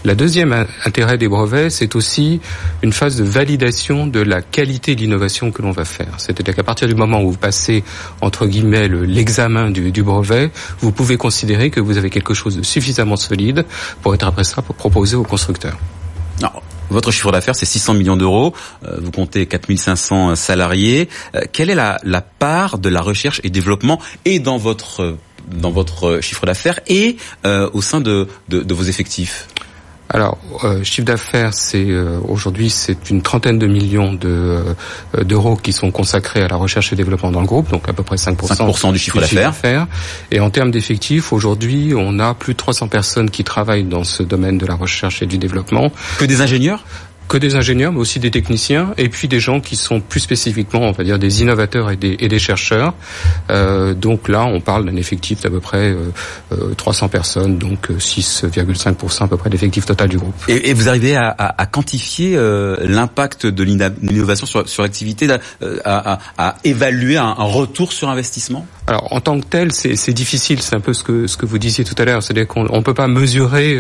La 0.03 0.15
deuxième 0.15 0.65
intérêt 0.85 1.17
des 1.17 1.27
brevets, 1.27 1.69
c'est 1.69 1.95
aussi 1.95 2.41
une 2.81 2.93
phase 2.93 3.17
de 3.17 3.23
validation 3.23 4.07
de 4.07 4.21
la 4.21 4.41
qualité 4.41 4.95
de 4.95 5.01
l'innovation 5.01 5.51
que 5.51 5.61
l'on 5.61 5.71
va 5.71 5.85
faire. 5.85 6.13
C'est-à-dire 6.17 6.55
qu'à 6.55 6.63
partir 6.63 6.87
du 6.87 6.95
moment 6.95 7.21
où 7.21 7.31
vous 7.31 7.37
passez 7.37 7.83
entre 8.21 8.47
guillemets 8.47 8.87
l'examen 8.87 9.69
du, 9.71 10.03
brevet, 10.03 10.51
vous 10.79 10.91
pouvez 10.91 11.17
considérer 11.17 11.69
que 11.69 11.79
vous 11.79 11.97
avez 11.97 12.09
quelque 12.09 12.33
chose 12.33 12.57
de 12.57 12.63
suffisamment 12.63 13.17
solide 13.17 13.65
pour 14.01 14.13
être 14.13 14.27
après 14.27 14.43
ça 14.43 14.61
pour 14.61 14.75
proposer 14.75 15.15
aux 15.15 15.23
constructeurs. 15.23 15.77
Non. 16.41 16.49
Votre 16.89 17.11
chiffre 17.11 17.31
d'affaires, 17.31 17.55
c'est 17.55 17.65
600 17.65 17.93
millions 17.95 18.17
d'euros. 18.17 18.53
Euh, 18.85 18.97
vous 19.01 19.11
comptez 19.11 19.45
4500 19.45 20.35
salariés. 20.35 21.09
Euh, 21.35 21.41
quelle 21.51 21.69
est 21.69 21.75
la, 21.75 21.99
part 22.39 22.77
de 22.77 22.89
la 22.89 23.01
recherche 23.01 23.41
et 23.43 23.49
développement 23.49 23.99
et 24.25 24.39
dans 24.39 24.57
votre 24.57 25.15
chiffre 26.21 26.45
d'affaires 26.45 26.79
et 26.87 27.17
euh, 27.45 27.69
au 27.73 27.81
sein 27.81 28.01
de 28.01 28.27
vos 28.49 28.83
effectifs? 28.83 29.47
Alors, 30.09 30.37
euh, 30.63 30.83
chiffre 30.83 31.05
d'affaires, 31.05 31.53
c'est 31.53 31.83
euh, 31.89 32.19
aujourd'hui 32.27 32.69
c'est 32.69 33.09
une 33.09 33.23
trentaine 33.23 33.57
de 33.57 33.65
millions 33.65 34.13
de 34.13 34.29
euh, 34.29 35.23
d'euros 35.23 35.55
qui 35.55 35.73
sont 35.73 35.89
consacrés 35.89 36.43
à 36.43 36.47
la 36.47 36.57
recherche 36.57 36.93
et 36.93 36.95
développement 36.95 37.31
dans 37.31 37.41
le 37.41 37.47
groupe, 37.47 37.71
donc 37.71 37.89
à 37.89 37.93
peu 37.93 38.03
près 38.03 38.17
5%, 38.17 38.91
du 38.93 38.99
chiffre 38.99 39.19
d'affaires. 39.19 39.87
Et 40.29 40.39
en 40.39 40.51
termes 40.51 40.69
d'effectifs, 40.69 41.33
aujourd'hui, 41.33 41.93
on 41.97 42.19
a 42.19 42.35
plus 42.35 42.53
de 42.53 42.57
300 42.57 42.87
personnes 42.87 43.31
qui 43.31 43.43
travaillent 43.43 43.83
dans 43.83 44.03
ce 44.03 44.21
domaine 44.21 44.59
de 44.59 44.67
la 44.67 44.75
recherche 44.75 45.23
et 45.23 45.25
du 45.25 45.39
développement. 45.39 45.91
Que 46.19 46.25
des 46.25 46.41
ingénieurs? 46.41 46.83
Que 47.27 47.37
des 47.37 47.55
ingénieurs, 47.55 47.91
mais 47.91 47.99
aussi 47.99 48.19
des 48.19 48.31
techniciens, 48.31 48.93
et 48.97 49.09
puis 49.09 49.27
des 49.27 49.39
gens 49.39 49.59
qui 49.59 49.75
sont 49.75 49.99
plus 49.99 50.19
spécifiquement, 50.19 50.81
on 50.81 50.91
va 50.91 51.03
dire, 51.03 51.19
des 51.19 51.41
innovateurs 51.41 51.91
et 51.91 51.97
des, 51.97 52.39
chercheurs. 52.39 52.93
Euh, 53.49 53.93
donc 53.93 54.27
là, 54.27 54.45
on 54.45 54.59
parle 54.61 54.85
d'un 54.85 54.95
effectif 54.97 55.41
d'à 55.41 55.49
peu 55.49 55.59
près 55.59 55.95
euh, 56.51 56.73
300 56.75 57.05
euh, 57.05 57.09
personnes, 57.09 57.57
donc 57.57 57.89
6,5% 57.89 59.21
euh, 59.21 59.25
à 59.25 59.27
peu 59.27 59.37
près 59.37 59.49
d'effectif 59.49 59.85
total 59.85 60.09
du 60.09 60.17
groupe. 60.17 60.35
Et, 60.47 60.73
vous 60.73 60.89
arrivez 60.89 61.15
à, 61.15 61.65
quantifier 61.71 62.37
l'impact 62.81 63.45
de 63.45 63.63
l'innovation 63.63 64.45
sur, 64.45 64.67
sur 64.67 64.83
l'activité, 64.83 65.27
à, 65.83 66.55
évaluer 66.63 67.17
un, 67.17 67.33
retour 67.33 67.93
sur 67.93 68.09
investissement? 68.09 68.65
Alors, 68.87 69.11
en 69.11 69.19
tant 69.19 69.39
que 69.39 69.45
tel, 69.45 69.71
c'est 69.71 70.13
difficile. 70.13 70.61
C'est 70.61 70.75
un 70.75 70.79
peu 70.79 70.93
ce 70.93 71.03
que 71.03 71.45
vous 71.45 71.57
disiez 71.57 71.83
tout 71.83 71.95
à 71.97 72.05
l'heure, 72.05 72.21
c'est-à-dire 72.21 72.47
qu'on 72.47 72.63
ne 72.63 72.83
peut 72.83 72.93
pas 72.93 73.07
mesurer 73.07 73.79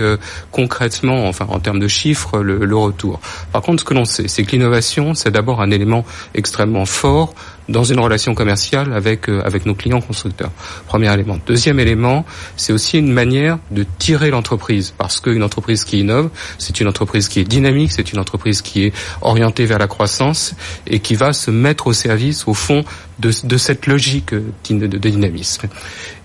concrètement, 0.51 1.27
enfin 1.27 1.45
en 1.49 1.59
termes 1.59 1.79
de 1.79 1.87
chiffres, 1.87 2.39
le, 2.39 2.65
le 2.65 2.75
retour. 2.75 3.19
Par 3.51 3.61
contre, 3.61 3.81
ce 3.81 3.85
que 3.85 3.93
l'on 3.93 4.05
sait, 4.05 4.27
c'est 4.27 4.43
que 4.43 4.51
l'innovation, 4.51 5.13
c'est 5.13 5.29
d'abord 5.29 5.61
un 5.61 5.69
élément 5.69 6.05
extrêmement 6.33 6.85
fort 6.85 7.35
dans 7.69 7.83
une 7.83 7.99
relation 7.99 8.33
commerciale 8.35 8.93
avec 8.93 9.29
euh, 9.29 9.41
avec 9.43 9.65
nos 9.65 9.75
clients 9.75 10.01
constructeurs. 10.01 10.51
Premier 10.87 11.11
élément. 11.13 11.37
Deuxième 11.45 11.79
élément, 11.79 12.25
c'est 12.57 12.73
aussi 12.73 12.97
une 12.97 13.11
manière 13.11 13.57
de 13.71 13.85
tirer 13.97 14.29
l'entreprise 14.29 14.93
parce 14.97 15.19
qu'une 15.19 15.43
entreprise 15.43 15.83
qui 15.83 15.99
innove, 15.99 16.29
c'est 16.57 16.79
une 16.79 16.87
entreprise 16.87 17.27
qui 17.27 17.39
est 17.39 17.43
dynamique, 17.43 17.91
c'est 17.91 18.11
une 18.11 18.19
entreprise 18.19 18.61
qui 18.61 18.85
est 18.85 18.93
orientée 19.21 19.65
vers 19.65 19.79
la 19.79 19.87
croissance 19.87 20.55
et 20.87 20.99
qui 20.99 21.15
va 21.15 21.33
se 21.33 21.51
mettre 21.51 21.87
au 21.87 21.93
service 21.93 22.47
au 22.47 22.53
fond 22.53 22.83
de, 23.19 23.31
de 23.43 23.57
cette 23.57 23.87
logique 23.87 24.33
de, 24.33 24.87
de, 24.87 24.97
dynamisme. 24.97 25.67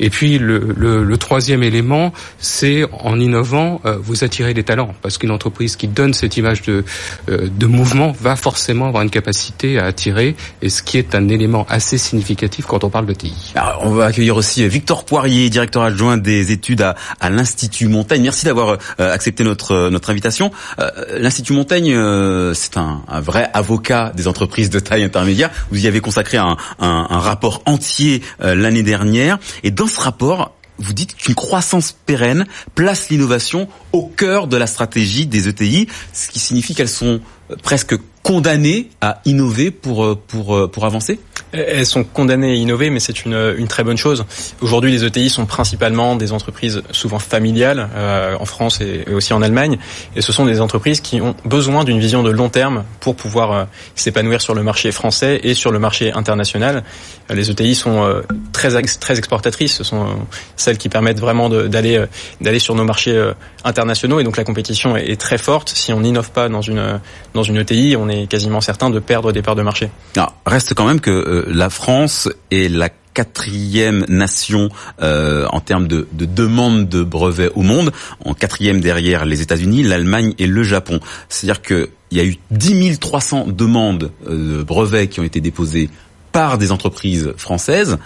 Et 0.00 0.11
puis 0.11 0.38
le, 0.38 0.75
le, 0.76 1.04
le 1.04 1.16
troisième 1.18 1.62
élément, 1.62 2.12
c'est 2.38 2.85
en 2.92 3.18
innovant, 3.20 3.80
euh, 3.85 3.97
vous 4.02 4.25
attirez 4.25 4.54
des 4.54 4.64
talents 4.64 4.94
parce 5.02 5.18
qu'une 5.18 5.30
entreprise 5.30 5.76
qui 5.76 5.88
donne 5.88 6.14
cette 6.14 6.37
image 6.37 6.62
de 6.62 6.85
euh, 7.28 7.49
de 7.49 7.66
mouvement 7.66 8.12
va 8.12 8.37
forcément 8.37 8.88
avoir 8.88 9.02
une 9.02 9.11
capacité 9.11 9.78
à 9.78 9.87
attirer 9.87 10.35
et 10.62 10.68
ce 10.68 10.82
qui 10.82 10.99
est 10.99 11.14
un 11.14 11.28
élément 11.30 11.66
assez 11.68 11.99
significatif 11.99 12.66
quand 12.66 12.84
on 12.84 12.90
parle 12.90 13.06
de 13.06 13.12
TI. 13.12 13.52
Alors, 13.54 13.82
on 13.84 13.90
va 13.90 14.06
accueillir 14.06 14.37
aussi 14.37 14.66
Victor 14.68 15.04
Poirier, 15.04 15.49
directeur 15.50 15.82
adjoint 15.82 16.16
des 16.16 16.52
études 16.52 16.82
à, 16.82 16.96
à 17.20 17.30
l'Institut 17.30 17.88
Montaigne. 17.88 18.22
Merci 18.22 18.44
d'avoir 18.44 18.78
euh, 19.00 19.12
accepté 19.12 19.44
notre 19.44 19.90
notre 19.90 20.10
invitation. 20.10 20.50
Euh, 20.78 20.90
L'Institut 21.18 21.52
Montaigne, 21.52 21.94
euh, 21.94 22.54
c'est 22.54 22.76
un, 22.76 23.02
un, 23.08 23.20
vrai 23.20 23.49
avocat 23.54 24.12
des 24.14 24.28
entreprises 24.28 24.70
de 24.70 24.80
taille 24.80 25.02
intermédiaire. 25.02 25.50
Vous 25.70 25.84
y 25.84 25.87
avez 25.87 26.00
consacré 26.00 26.37
un, 26.37 26.56
un, 26.78 27.06
un 27.10 27.18
rapport 27.18 27.62
entier 27.66 28.22
l'année 28.40 28.82
dernière. 28.82 29.38
Et 29.62 29.70
dans 29.70 29.87
ce 29.87 30.00
rapport, 30.00 30.54
vous 30.80 30.92
dites 30.92 31.14
qu'une 31.14 31.34
croissance 31.34 31.92
pérenne 32.06 32.46
place 32.75 33.10
l'innovation 33.10 33.68
au 33.92 34.06
cœur 34.06 34.46
de 34.46 34.56
la 34.56 34.66
stratégie 34.66 35.26
des 35.26 35.49
ETI, 35.49 35.88
ce 36.12 36.28
qui 36.28 36.38
signifie 36.38 36.75
qu'elles 36.75 36.88
sont 36.88 37.20
presque 37.62 37.97
condamnées 38.23 38.90
à 39.00 39.21
innover 39.25 39.71
pour, 39.71 40.16
pour, 40.19 40.71
pour 40.71 40.85
avancer 40.85 41.19
elles 41.52 41.87
sont 41.87 42.04
condamnées 42.04 42.52
à 42.52 42.54
innover, 42.54 42.90
mais 42.90 43.00
c'est 43.00 43.25
une, 43.25 43.54
une 43.57 43.69
très 43.69 43.83
bonne 43.83 43.97
chose. 43.97 44.25
Aujourd'hui, 44.61 44.92
les 44.92 45.04
ETI 45.04 45.30
sont 45.30 45.47
principalement 45.47 46.16
des 46.16 46.33
entreprises 46.33 46.83
souvent 46.90 47.19
familiales 47.19 47.88
euh, 47.95 48.37
en 48.38 48.45
France 48.45 48.80
et, 48.80 49.04
aussi 49.12 49.33
en 49.33 49.42
Allemagne, 49.42 49.78
et 50.14 50.21
ce 50.21 50.33
sont 50.33 50.47
des 50.47 50.61
entreprises 50.61 51.00
qui 51.00 51.21
ont 51.21 51.35
besoin 51.45 51.85
d'une 51.85 51.99
vision 51.99 52.23
de 52.23 52.30
long 52.30 52.49
terme 52.49 52.85
pour 53.00 53.16
pouvoir 53.16 53.52
euh, 53.52 53.64
s'épanouir 53.95 54.40
sur 54.40 54.54
le 54.54 54.62
marché 54.62 54.92
français 54.92 55.40
et 55.42 55.54
sur 55.54 55.73
le 55.73 55.78
marché 55.78 56.12
international. 56.12 56.85
Euh, 57.30 57.35
les 57.35 57.50
ETI 57.50 57.75
sont 57.75 58.04
euh, 58.04 58.23
très 58.52 58.80
très 59.00 59.19
exportatrices, 59.19 59.76
ce 59.76 59.85
sont 59.85 60.02
euh, 60.02 60.12
celles 60.57 60.78
qui 60.78 60.88
permettent 60.88 61.21
vraiment 61.21 61.49
d'aller 61.49 62.04
d'aller 62.40 62.59
sur 62.59 62.75
nos 62.75 62.85
marchés 62.85 63.30
internationaux, 63.64 64.21
et 64.21 64.25
donc 64.25 64.37
la 64.37 64.45
compétition 64.45 64.97
est, 64.97 65.21
très 65.21 65.38
forte. 65.38 65.69
Si 65.69 65.92
on 65.92 66.00
n'innove 66.00 66.30
pas 66.30 66.49
dans 66.49 66.62
une 66.62 67.00
une 67.42 67.59
ETI, 67.59 67.97
on 67.97 68.09
est 68.09 68.26
quasiment 68.26 68.61
certain 68.61 68.90
de 68.90 68.99
perdre 68.99 69.32
des 69.32 69.42
parts 69.42 69.56
de 69.56 69.62
marché. 69.62 69.90
Alors, 70.16 70.35
reste 70.47 70.75
quand 70.75 70.87
même 70.87 71.00
que 71.00 71.47
la 71.49 71.70
France 71.70 72.28
est 72.50 72.68
la 72.68 72.88
quatrième 73.14 74.04
nation 74.09 74.68
euh, 75.02 75.47
en 75.50 75.61
termes 75.61 75.88
de, 75.88 76.06
de 76.12 76.25
demande 76.25 76.88
de 76.88 77.02
brevets 77.02 77.50
au 77.54 77.62
monde, 77.62 77.92
en 78.25 78.35
quatrième 78.35 78.80
derrière 78.80 79.25
les 79.25 79.42
États-Unis, 79.42 79.82
l'Allemagne 79.82 80.35
et 80.38 80.47
le 80.47 80.62
Japon. 80.62 81.00
C'est-à-dire 81.28 81.62
qu'il 81.62 81.88
y 82.12 82.20
a 82.20 82.25
eu 82.25 82.37
10 82.50 82.99
300 82.99 83.47
demandes 83.49 84.12
euh, 84.28 84.59
de 84.59 84.62
brevets 84.62 85.09
qui 85.09 85.20
ont 85.20 85.25
été 85.25 85.40
déposées 85.40 85.90
par 86.32 86.59
des 86.59 86.70
entreprises 86.73 87.32
françaises 87.37 87.99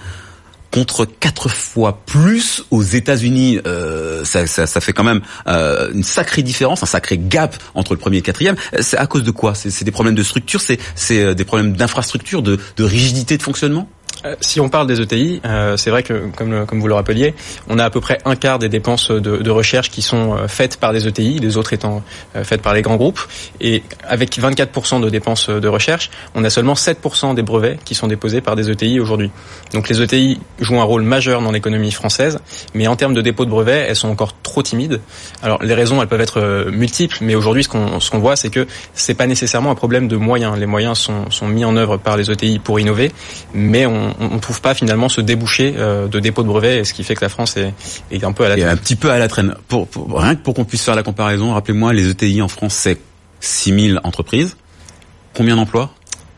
contre 0.74 1.04
quatre 1.04 1.48
fois 1.48 2.00
plus 2.04 2.64
aux 2.72 2.82
États-Unis. 2.82 3.60
Euh, 3.64 4.24
ça, 4.24 4.66
fait 4.80 4.92
quand 4.92 5.04
même 5.04 5.20
euh, 5.46 5.92
une 5.94 6.02
sacrée 6.02 6.42
différence, 6.42 6.82
un 6.82 6.86
sacré 6.86 7.16
gap 7.16 7.54
entre 7.76 7.94
le 7.94 8.00
premier 8.00 8.16
et 8.16 8.20
le 8.20 8.24
quatrième. 8.24 8.56
C'est 8.80 8.96
à 8.96 9.06
cause 9.06 9.22
de 9.22 9.30
quoi? 9.30 9.54
C'est 9.54 9.84
des 9.84 9.92
problèmes 9.92 10.16
de 10.16 10.24
structure, 10.24 10.60
c'est 10.60 10.78
euh, 11.12 11.34
des 11.34 11.44
problèmes 11.44 11.76
d'infrastructure, 11.76 12.42
de, 12.42 12.58
rigidité 12.80 13.36
de 13.36 13.42
fonctionnement? 13.44 13.88
euh, 13.88 14.03
si 14.40 14.60
on 14.60 14.68
parle 14.68 14.86
des 14.86 15.00
ETI, 15.00 15.40
euh, 15.44 15.76
c'est 15.76 15.90
vrai 15.90 16.02
que, 16.02 16.30
comme, 16.36 16.80
vous 16.80 16.88
le 16.88 16.94
rappeliez, 16.94 17.34
on 17.68 17.78
a 17.78 17.84
à 17.84 17.90
peu 17.90 18.00
près 18.00 18.18
un 18.24 18.36
quart 18.36 18.58
des 18.58 18.68
dépenses 18.68 19.10
de, 19.10 19.36
de 19.36 19.50
recherche 19.50 19.90
qui 19.90 20.02
sont 20.02 20.34
euh, 20.34 20.48
faites 20.48 20.78
par 20.78 20.92
des 20.92 21.06
ETI, 21.06 21.38
les 21.38 21.56
autres 21.56 21.72
étant 21.72 22.02
faites 22.42 22.62
par 22.62 22.74
les 22.74 22.82
grands 22.82 22.96
groupes. 22.96 23.20
Et 23.60 23.82
avec 24.06 24.36
24% 24.38 25.00
de 25.00 25.10
dépenses 25.10 25.48
de 25.48 25.68
recherche, 25.68 26.10
on 26.34 26.44
a 26.44 26.50
seulement 26.50 26.74
7% 26.74 27.34
des 27.34 27.42
brevets 27.42 27.78
qui 27.84 27.94
sont 27.94 28.06
déposés 28.06 28.40
par 28.40 28.56
des 28.56 28.70
ETI 28.70 29.00
aujourd'hui. 29.00 29.30
Donc 29.72 29.88
les 29.88 30.00
ETI 30.02 30.40
jouent 30.60 30.80
un 30.80 30.84
rôle 30.84 31.02
majeur 31.02 31.42
dans 31.42 31.52
l'économie 31.52 31.92
française, 31.92 32.38
mais 32.74 32.86
en 32.86 32.96
termes 32.96 33.14
de 33.14 33.20
dépôt 33.20 33.44
de 33.44 33.50
brevets, 33.50 33.86
elles 33.88 33.96
sont 33.96 34.08
encore 34.08 34.34
trop 34.42 34.62
timides. 34.62 35.00
Alors 35.42 35.62
les 35.62 35.74
raisons, 35.74 36.00
elles 36.02 36.08
peuvent 36.08 36.20
être 36.20 36.70
multiples, 36.70 37.18
mais 37.20 37.34
aujourd'hui, 37.34 37.64
ce 37.64 37.68
qu'on 37.68 38.00
ce 38.00 38.10
qu'on 38.10 38.18
voit, 38.18 38.36
c'est 38.36 38.50
que 38.50 38.66
c'est 38.94 39.14
pas 39.14 39.26
nécessairement 39.26 39.70
un 39.70 39.76
problème 39.76 40.08
de 40.08 40.16
moyens. 40.16 40.58
Les 40.58 40.66
moyens 40.66 40.98
sont, 40.98 41.30
sont 41.30 41.46
mis 41.46 41.64
en 41.64 41.76
œuvre 41.76 41.96
par 41.96 42.16
les 42.16 42.30
ETI 42.30 42.58
pour 42.58 42.80
innover, 42.80 43.12
mais 43.54 43.86
on 43.86 44.13
on 44.20 44.34
ne 44.34 44.38
trouve 44.38 44.60
pas 44.60 44.74
finalement 44.74 45.08
ce 45.08 45.20
débouché 45.20 45.74
euh, 45.76 46.08
de 46.08 46.20
dépôt 46.20 46.42
de 46.42 46.48
brevets, 46.48 46.84
ce 46.84 46.94
qui 46.94 47.04
fait 47.04 47.14
que 47.14 47.24
la 47.24 47.28
France 47.28 47.56
est, 47.56 47.72
est 48.10 48.24
un 48.24 48.32
peu 48.32 48.44
à 48.44 48.48
la 48.48 48.56
traîne. 48.56 48.68
un 48.68 48.76
petit 48.76 48.96
peu 48.96 49.10
à 49.10 49.18
la 49.18 49.28
traîne. 49.28 49.54
Pour, 49.68 49.88
rien 50.14 50.34
que 50.34 50.42
pour 50.42 50.54
qu'on 50.54 50.64
puisse 50.64 50.82
faire 50.82 50.94
la 50.94 51.02
comparaison, 51.02 51.52
rappelez-moi, 51.54 51.92
les 51.92 52.08
ETI 52.10 52.42
en 52.42 52.48
France, 52.48 52.74
c'est 52.74 52.98
6000 53.40 54.00
entreprises. 54.04 54.56
Combien 55.34 55.56
d'emplois? 55.56 55.93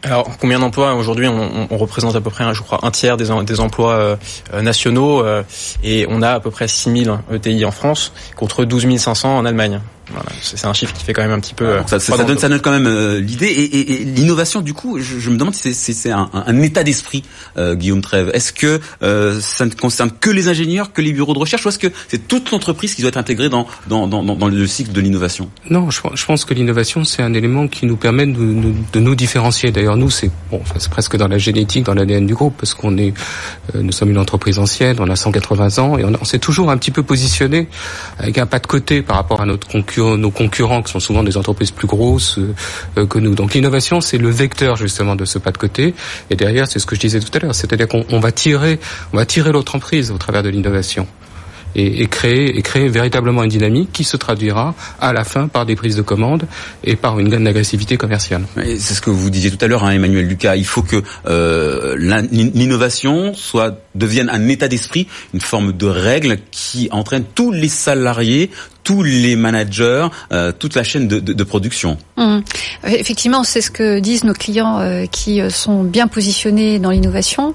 Alors, 0.06 0.36
combien 0.38 0.58
d'emplois 0.60 0.94
aujourd'hui 0.94 1.26
on, 1.26 1.68
on, 1.70 1.76
représente 1.76 2.14
à 2.14 2.20
peu 2.20 2.30
près, 2.30 2.54
je 2.54 2.62
crois, 2.62 2.78
un 2.82 2.90
tiers 2.90 3.16
des, 3.16 3.28
des 3.44 3.60
emplois 3.60 3.92
euh, 3.92 4.62
nationaux 4.62 5.24
euh, 5.24 5.42
et 5.82 6.06
on 6.08 6.22
a 6.22 6.30
à 6.30 6.40
peu 6.40 6.50
près 6.50 6.68
6000 6.68 7.12
ETI 7.32 7.64
en 7.64 7.72
France 7.72 8.12
contre 8.36 8.64
12 8.64 8.96
500 8.98 9.38
en 9.38 9.44
Allemagne. 9.44 9.80
Voilà, 10.12 10.28
c'est 10.40 10.64
un 10.66 10.72
chiffre 10.72 10.92
qui 10.92 11.02
fait 11.02 11.12
quand 11.12 11.22
même 11.22 11.32
un 11.32 11.40
petit 11.40 11.54
peu. 11.54 11.78
ça, 11.86 11.98
ça, 11.98 12.16
donne, 12.24 12.38
ça 12.38 12.48
donne 12.48 12.60
quand 12.60 12.70
même 12.70 12.86
euh, 12.86 13.18
l'idée 13.18 13.46
et, 13.46 13.64
et, 13.64 13.92
et 13.92 14.04
l'innovation. 14.04 14.60
Du 14.60 14.72
coup, 14.72 15.00
je, 15.00 15.18
je, 15.18 15.30
me 15.30 15.36
demande 15.36 15.54
si 15.54 15.74
c'est 15.74 16.12
un, 16.12 16.30
un, 16.32 16.62
état 16.62 16.84
d'esprit, 16.84 17.24
euh, 17.58 17.74
Guillaume 17.74 18.02
Trèves. 18.02 18.30
Est-ce 18.32 18.52
que 18.52 18.80
euh, 19.02 19.40
ça 19.40 19.66
ne 19.66 19.70
concerne 19.70 20.12
que 20.12 20.30
les 20.30 20.46
ingénieurs, 20.46 20.92
que 20.92 21.02
les 21.02 21.12
bureaux 21.12 21.34
de 21.34 21.40
recherche, 21.40 21.66
ou 21.66 21.70
est-ce 21.70 21.80
que 21.80 21.88
c'est 22.06 22.28
toute 22.28 22.52
l'entreprise 22.52 22.94
qui 22.94 23.02
doit 23.02 23.08
être 23.08 23.16
intégrée 23.16 23.48
dans 23.48 23.66
dans, 23.88 24.06
dans, 24.06 24.22
dans 24.22 24.48
le 24.48 24.66
cycle 24.68 24.92
de 24.92 25.00
l'innovation? 25.00 25.50
Non, 25.70 25.90
je, 25.90 26.00
je, 26.14 26.24
pense 26.24 26.44
que 26.44 26.54
l'innovation 26.54 27.04
c'est 27.04 27.22
un 27.22 27.34
élément 27.34 27.66
qui 27.66 27.84
nous 27.84 27.96
permet 27.96 28.26
de, 28.26 28.32
de, 28.32 28.74
de 28.92 29.00
nous 29.00 29.16
différencier. 29.16 29.72
D'ailleurs, 29.72 29.95
nous 29.96 30.10
c'est 30.10 30.30
bon, 30.50 30.60
enfin, 30.62 30.76
c'est 30.78 30.90
presque 30.90 31.16
dans 31.16 31.28
la 31.28 31.38
génétique, 31.38 31.84
dans 31.84 31.94
l'ADN 31.94 32.26
du 32.26 32.34
groupe, 32.34 32.54
parce 32.58 32.74
qu'on 32.74 32.96
est, 32.98 33.14
euh, 33.74 33.82
nous 33.82 33.92
sommes 33.92 34.10
une 34.10 34.18
entreprise 34.18 34.58
ancienne, 34.58 34.96
on 35.00 35.08
a 35.08 35.16
180 35.16 35.78
ans 35.78 35.98
et 35.98 36.04
on, 36.04 36.24
s'est 36.24 36.38
toujours 36.38 36.70
un 36.70 36.76
petit 36.76 36.90
peu 36.90 37.02
positionné 37.02 37.68
avec 38.18 38.38
un 38.38 38.46
pas 38.46 38.58
de 38.58 38.66
côté 38.66 39.02
par 39.02 39.16
rapport 39.16 39.40
à 39.40 39.46
notre 39.46 39.68
concurrent 39.68 40.16
nos 40.16 40.30
concurrents, 40.30 40.82
qui 40.82 40.92
sont 40.92 41.00
souvent 41.00 41.22
des 41.22 41.36
entreprises 41.36 41.70
plus 41.70 41.86
grosses 41.86 42.38
euh, 42.38 43.06
que 43.06 43.18
nous. 43.18 43.34
Donc 43.34 43.54
l'innovation, 43.54 44.00
c'est 44.00 44.18
le 44.18 44.30
vecteur 44.30 44.76
justement 44.76 45.16
de 45.16 45.24
ce 45.24 45.38
pas 45.38 45.52
de 45.52 45.58
côté. 45.58 45.94
Et 46.30 46.36
derrière, 46.36 46.66
c'est 46.68 46.78
ce 46.78 46.86
que 46.86 46.96
je 46.96 47.00
disais 47.00 47.20
tout 47.20 47.30
à 47.34 47.38
l'heure, 47.38 47.54
c'est-à-dire 47.54 47.88
qu'on 47.88 48.20
va 48.20 48.32
tirer, 48.32 48.78
on 49.12 49.16
va 49.16 49.26
tirer 49.26 49.52
l'autre 49.52 49.74
emprise 49.74 50.10
au 50.10 50.18
travers 50.18 50.42
de 50.42 50.48
l'innovation 50.48 51.06
et, 51.74 52.06
créer 52.06 52.88
véritablement 52.88 53.42
une 53.42 53.50
dynamique 53.50 53.90
qui 53.92 54.04
se 54.04 54.16
traduira 54.16 54.74
à 55.00 55.12
la 55.12 55.24
fin 55.24 55.48
par 55.48 55.66
des 55.66 55.76
prises 55.76 55.96
de 55.96 56.02
commandes 56.02 56.46
et 56.84 56.96
par 56.96 57.18
une 57.18 57.28
gaine 57.28 57.44
d'agressivité 57.44 57.96
commerciale. 57.96 58.44
C'est 58.56 58.94
ce 58.94 59.00
que 59.00 59.10
vous 59.10 59.30
disiez 59.30 59.50
tout 59.50 59.62
à 59.64 59.68
l'heure, 59.68 59.84
hein, 59.84 59.90
Emmanuel 59.90 60.26
Lucas. 60.26 60.56
Il 60.56 60.64
faut 60.66 60.82
que 60.82 61.02
euh, 61.26 61.96
l'innovation 61.98 63.34
soit 63.34 63.78
devienne 63.94 64.30
un 64.30 64.48
état 64.48 64.68
d'esprit, 64.68 65.06
une 65.34 65.40
forme 65.40 65.72
de 65.72 65.86
règle 65.86 66.38
qui 66.50 66.88
entraîne 66.92 67.24
tous 67.34 67.52
les 67.52 67.68
salariés, 67.68 68.50
tous 68.86 69.02
les 69.02 69.34
managers, 69.34 70.06
euh, 70.30 70.52
toute 70.56 70.76
la 70.76 70.84
chaîne 70.84 71.08
de, 71.08 71.44
production. 71.44 71.98
Mmh. 72.16 72.38
Effectivement, 72.86 73.42
c'est 73.42 73.60
ce 73.60 73.72
que 73.72 73.98
disent 73.98 74.22
nos 74.22 74.32
clients 74.32 74.78
euh, 74.78 75.06
qui 75.06 75.40
euh, 75.40 75.50
sont 75.50 75.82
bien 75.82 76.06
positionnés 76.06 76.78
dans 76.78 76.90
l'innovation. 76.90 77.52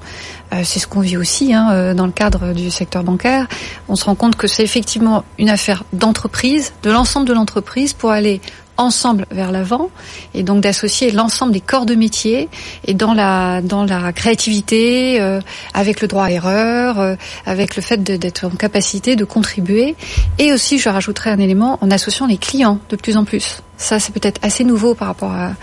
C'est 0.63 0.79
ce 0.79 0.87
qu'on 0.87 0.99
vit 0.99 1.15
aussi 1.15 1.53
hein, 1.53 1.93
dans 1.93 2.05
le 2.05 2.11
cadre 2.11 2.51
du 2.51 2.71
secteur 2.71 3.05
bancaire. 3.05 3.47
On 3.87 3.95
se 3.95 4.03
rend 4.03 4.15
compte 4.15 4.35
que 4.35 4.47
c'est 4.47 4.65
effectivement 4.65 5.23
une 5.39 5.49
affaire 5.49 5.85
d'entreprise, 5.93 6.73
de 6.83 6.91
l'ensemble 6.91 7.25
de 7.25 7.31
l'entreprise, 7.31 7.93
pour 7.93 8.11
aller 8.11 8.41
ensemble 8.77 9.25
vers 9.31 9.51
l'avant 9.51 9.89
et 10.33 10.43
donc 10.43 10.61
d'associer 10.61 11.11
l'ensemble 11.11 11.51
des 11.53 11.61
corps 11.61 11.85
de 11.85 11.95
métier 11.95 12.49
et 12.85 12.93
dans 12.93 13.13
la 13.13 13.61
dans 13.61 13.83
la 13.83 14.13
créativité 14.13 15.21
euh, 15.21 15.39
avec 15.73 16.01
le 16.01 16.07
droit 16.07 16.25
à 16.25 16.31
erreur 16.31 16.99
euh, 16.99 17.15
avec 17.45 17.75
le 17.75 17.81
fait 17.81 18.03
d'être 18.03 18.45
en 18.45 18.51
capacité 18.51 19.15
de 19.15 19.25
contribuer. 19.25 19.95
Et 20.39 20.53
aussi 20.53 20.79
je 20.79 20.89
rajouterai 20.89 21.29
un 21.29 21.39
élément 21.39 21.77
en 21.81 21.91
associant 21.91 22.27
les 22.27 22.37
clients 22.37 22.79
de 22.89 22.95
plus 22.95 23.17
en 23.17 23.25
plus 23.25 23.61
ça 23.81 23.99
c'est 23.99 24.13
peut-être 24.13 24.39
assez 24.43 24.63
nouveau 24.63 24.95
par 24.95 25.07
rapport 25.09 25.31
à, 25.31 25.53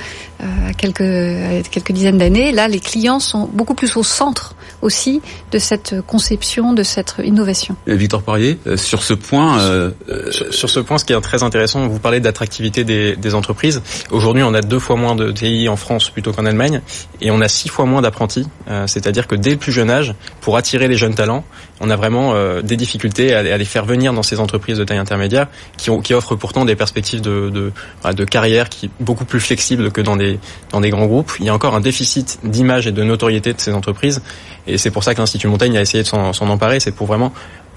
à 0.40 0.72
quelques 0.76 1.00
à 1.00 1.62
quelques 1.70 1.92
dizaines 1.92 2.18
d'années 2.18 2.52
là 2.52 2.68
les 2.68 2.80
clients 2.80 3.20
sont 3.20 3.48
beaucoup 3.52 3.74
plus 3.74 3.96
au 3.96 4.02
centre 4.02 4.54
aussi 4.82 5.20
de 5.50 5.58
cette 5.58 6.00
conception, 6.06 6.72
de 6.72 6.82
cette 6.82 7.16
innovation. 7.22 7.76
Victor 7.86 8.22
Poirier, 8.22 8.58
euh, 8.66 8.76
sur 8.76 9.02
ce 9.02 9.14
point, 9.14 9.60
euh, 9.60 9.90
sur, 10.30 10.52
sur, 10.52 10.70
ce 10.70 10.80
point, 10.80 10.98
ce 10.98 11.04
qui 11.04 11.12
est 11.12 11.20
très 11.20 11.42
intéressant, 11.42 11.86
vous 11.88 11.98
parlez 11.98 12.20
d'attractivité 12.20 12.84
des, 12.84 13.16
des, 13.16 13.34
entreprises. 13.34 13.82
Aujourd'hui, 14.10 14.42
on 14.42 14.54
a 14.54 14.60
deux 14.60 14.78
fois 14.78 14.96
moins 14.96 15.14
de 15.14 15.30
TI 15.32 15.68
en 15.68 15.76
France 15.76 16.10
plutôt 16.10 16.32
qu'en 16.32 16.46
Allemagne, 16.46 16.80
et 17.20 17.30
on 17.30 17.40
a 17.40 17.48
six 17.48 17.68
fois 17.68 17.86
moins 17.86 18.02
d'apprentis. 18.02 18.46
Euh, 18.68 18.86
C'est-à-dire 18.86 19.26
que 19.26 19.34
dès 19.34 19.50
le 19.50 19.56
plus 19.56 19.72
jeune 19.72 19.90
âge, 19.90 20.14
pour 20.40 20.56
attirer 20.56 20.88
les 20.88 20.96
jeunes 20.96 21.14
talents, 21.14 21.44
on 21.80 21.90
a 21.90 21.96
vraiment 21.96 22.34
euh, 22.34 22.62
des 22.62 22.76
difficultés 22.76 23.34
à, 23.34 23.38
à, 23.38 23.56
les 23.56 23.64
faire 23.64 23.84
venir 23.84 24.12
dans 24.12 24.22
ces 24.22 24.40
entreprises 24.40 24.78
de 24.78 24.84
taille 24.84 24.98
intermédiaire, 24.98 25.48
qui, 25.76 25.90
ont, 25.90 26.00
qui 26.00 26.14
offrent 26.14 26.36
pourtant 26.36 26.64
des 26.64 26.76
perspectives 26.76 27.20
de, 27.20 27.50
de, 27.50 27.72
de 28.12 28.24
carrière 28.24 28.68
qui 28.68 28.90
beaucoup 29.00 29.24
plus 29.24 29.40
flexibles 29.40 29.90
que 29.90 30.00
dans 30.00 30.16
des 30.16 30.38
dans 30.70 30.80
des 30.80 30.90
grands 30.90 31.06
groupes. 31.06 31.32
Il 31.40 31.46
y 31.46 31.48
a 31.48 31.54
encore 31.54 31.74
un 31.74 31.80
déficit 31.80 32.38
d'image 32.44 32.86
et 32.86 32.92
de 32.92 33.02
notoriété 33.02 33.52
de 33.52 33.60
ces 33.60 33.74
entreprises 33.74 34.22
et 34.66 34.78
c'est 34.78 34.90
pour 34.90 35.04
ça 35.04 35.14
que 35.14 35.20
l'Institut 35.20 35.48
Montaigne 35.48 35.76
a 35.76 35.80
essayé 35.80 36.02
de 36.02 36.08
s'en 36.08 36.32
emparer. 36.48 36.80
C'est 36.80 36.92
pour 36.92 37.06
vraiment 37.06 37.32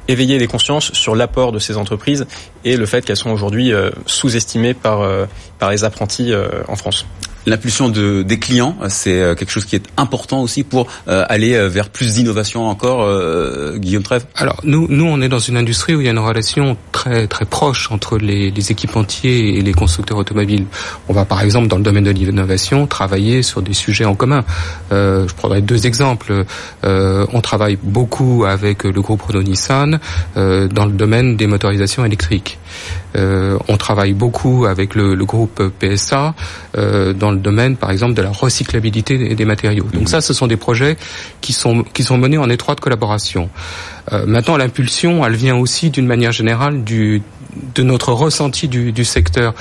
éveiller 0.07 0.39
les 0.39 0.47
consciences 0.47 0.91
sur 0.93 1.15
l'apport 1.15 1.51
de 1.51 1.59
ces 1.59 1.77
entreprises 1.77 2.25
et 2.63 2.77
le 2.77 2.85
fait 2.85 3.05
qu'elles 3.05 3.17
sont 3.17 3.31
aujourd'hui 3.31 3.73
euh, 3.73 3.91
sous-estimées 4.05 4.73
par, 4.73 5.01
euh, 5.01 5.25
par 5.59 5.71
les 5.71 5.83
apprentis 5.83 6.33
euh, 6.33 6.63
en 6.67 6.75
France. 6.75 7.05
L'impulsion 7.48 7.89
de, 7.89 8.21
des 8.21 8.38
clients, 8.38 8.75
c'est 8.88 9.19
euh, 9.19 9.33
quelque 9.33 9.50
chose 9.50 9.65
qui 9.65 9.75
est 9.75 9.86
important 9.98 10.41
aussi 10.41 10.63
pour 10.63 10.88
euh, 11.07 11.25
aller 11.27 11.55
euh, 11.55 11.69
vers 11.69 11.89
plus 11.89 12.13
d'innovation 12.13 12.67
encore, 12.67 13.01
Guillaume 13.77 14.03
Trèves? 14.03 14.25
Alors 14.36 14.60
nous, 14.63 14.86
nous, 14.89 15.05
on 15.05 15.21
est 15.21 15.29
dans 15.29 15.39
une 15.39 15.57
industrie 15.57 15.95
où 15.95 16.01
il 16.01 16.05
y 16.05 16.07
a 16.07 16.12
une 16.12 16.19
relation 16.19 16.77
très 16.91 17.27
très 17.27 17.45
proche 17.45 17.91
entre 17.91 18.17
les, 18.17 18.51
les 18.51 18.71
équipementiers 18.71 19.57
et 19.57 19.62
les 19.62 19.74
constructeurs 19.74 20.17
automobiles. 20.17 20.65
On 21.10 21.13
va 21.13 21.25
par 21.25 21.41
exemple 21.41 21.67
dans 21.67 21.77
le 21.77 21.83
domaine 21.83 22.03
de 22.03 22.12
l'innovation 22.12 22.86
travailler 22.86 23.41
sur 23.41 23.62
des 23.62 23.74
sujets 23.74 24.05
en 24.05 24.15
commun. 24.15 24.43
Je 24.91 25.33
prendrai 25.33 25.62
deux 25.62 25.88
exemples. 25.88 26.45
On 26.83 27.41
travaille 27.41 27.77
beaucoup 27.81 28.45
avec 28.45 28.83
le 28.83 29.01
groupe 29.01 29.21
Renault-Nissan 29.24 30.00
dans 30.36 30.86
le 30.86 30.91
domaine 30.91 31.38
des 31.38 31.48
motorisations 31.48 32.05
électriques. 32.05 32.60
On 33.15 33.77
travaille 33.77 34.13
beaucoup 34.13 34.65
avec 34.65 34.96
le, 34.96 35.15
le 35.15 35.25
groupe 35.25 35.62
PSA 35.80 36.34
dans 36.75 37.32
le 37.32 37.38
domaine, 37.38 37.75
par 37.77 37.91
exemple, 37.91 38.13
de 38.13 38.22
la 38.22 38.32
recyclabilité 38.32 39.36
des, 39.36 39.46
matériaux. 39.46 39.86
Donc 39.91 40.03
mhm. 40.03 40.08
ça, 40.08 40.22
ce 40.22 40.34
sont 40.34 40.48
des 40.48 40.58
projets 40.58 40.98
qui 41.41 41.53
sont 41.53 41.84
qui 41.84 42.03
sont 42.03 42.18
menés 42.18 42.38
en 42.38 42.50
étroite 42.50 42.80
collaboration. 42.80 43.50
Euh, 44.12 44.25
maintenant, 44.25 44.58
l'impulsion, 44.58 45.25
elle 45.25 45.36
vient 45.36 45.56
aussi 45.56 45.89
d'une 45.89 46.08
manière 46.08 46.32
générale 46.32 46.84
du 46.84 47.22
de 47.75 47.84
notre 47.84 48.13
ressenti 48.13 48.70
du, 48.70 48.94
du 48.94 49.03
secteur. 49.03 49.53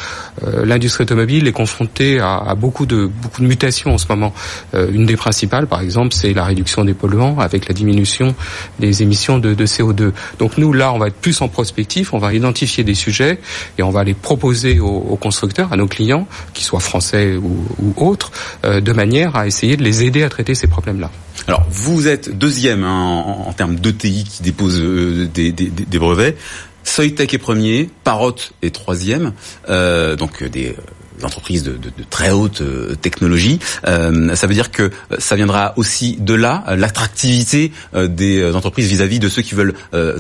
Euh, 0.45 0.65
L'industrie 0.65 1.03
automobile 1.03 1.49
est 1.49 1.53
confrontée 1.53 2.21
à, 2.21 2.37
à, 2.37 2.55
beaucoup 2.55 2.87
de 2.87 3.07
beaucoup 3.07 3.43
de 3.43 3.49
mutations 3.49 3.93
en 3.93 3.99
ce 3.99 4.07
moment. 4.09 4.33
Euh, 4.75 4.91
une 4.93 5.07
des 5.07 5.17
principales, 5.17 5.67
par 5.67 5.81
exemple, 5.81 6.15
c'est 6.15 6.33
la 6.33 6.45
réduction 6.45 6.85
des 6.85 6.95
polluants 6.95 7.39
avec 7.41 7.67
la 7.67 7.75
diminution 7.75 8.35
des 8.79 9.03
émissions 9.03 9.39
de, 9.39 9.55
de, 9.55 9.67
CO2. 9.67 10.13
Donc 10.39 10.57
nous, 10.57 10.73
là, 10.73 10.93
on 10.93 10.99
va 10.99 11.09
être 11.09 11.17
plus 11.21 11.41
en 11.43 11.49
prospectif, 11.49 12.15
on 12.15 12.19
va 12.19 12.33
identifier 12.33 12.85
des 12.85 12.95
sujets 12.95 13.40
et 13.79 13.83
on 13.83 13.91
va 13.91 14.05
les 14.05 14.15
proposer 14.15 14.81
aux, 14.81 15.17
constructeurs, 15.21 15.73
à 15.73 15.77
nos 15.77 15.87
clients, 15.87 16.27
qu'ils 16.55 16.65
soient 16.65 16.81
français 16.81 17.37
ou, 17.37 17.95
autres, 17.97 18.31
euh, 18.65 18.81
de 18.81 18.93
manière 18.93 19.37
à 19.37 19.47
essayer 19.47 19.77
de 19.77 19.83
les 19.83 20.03
aider 20.05 20.23
à 20.23 20.29
traiter 20.29 20.55
ces 20.55 20.67
problèmes-là. 20.67 21.11
Alors, 21.47 21.67
vous 21.71 22.09
êtes 22.09 22.37
deuxième 22.37 22.85
hein, 22.85 23.25
en, 23.47 23.53
termes 23.53 23.77
d'ETI 23.77 24.25
qui 24.25 24.43
dépose 24.43 24.79
euh, 24.81 25.29
des, 25.33 25.99
brevets. 25.99 26.37
Soitec 26.85 27.35
est 27.35 27.39
premier, 27.39 27.91
Parrot 28.05 28.37
est 28.63 28.75
troisième, 28.75 29.33
euh, 29.69 30.17
donc 30.17 30.43
des 30.45 30.75
entreprises 31.25 31.63
de, 31.63 31.73
de, 31.73 31.89
de, 31.89 32.05
très 32.09 32.31
haute 32.31 32.61
euh, 32.61 32.95
technologie. 32.95 33.59
Euh, 33.87 34.35
ça 34.35 34.47
veut 34.47 34.55
dire 34.55 34.71
que 34.71 34.91
ça 35.19 35.37
viendra 35.37 35.75
aussi 35.77 36.17
de 36.19 36.35
là, 36.35 36.65
l'attractivité 36.77 37.73
des 37.95 38.55
entreprises 38.55 38.89
vis-à-vis 38.89 39.19
de 39.19 39.29
ceux 39.29 39.43
qui 39.43 39.55
veulent 39.55 39.75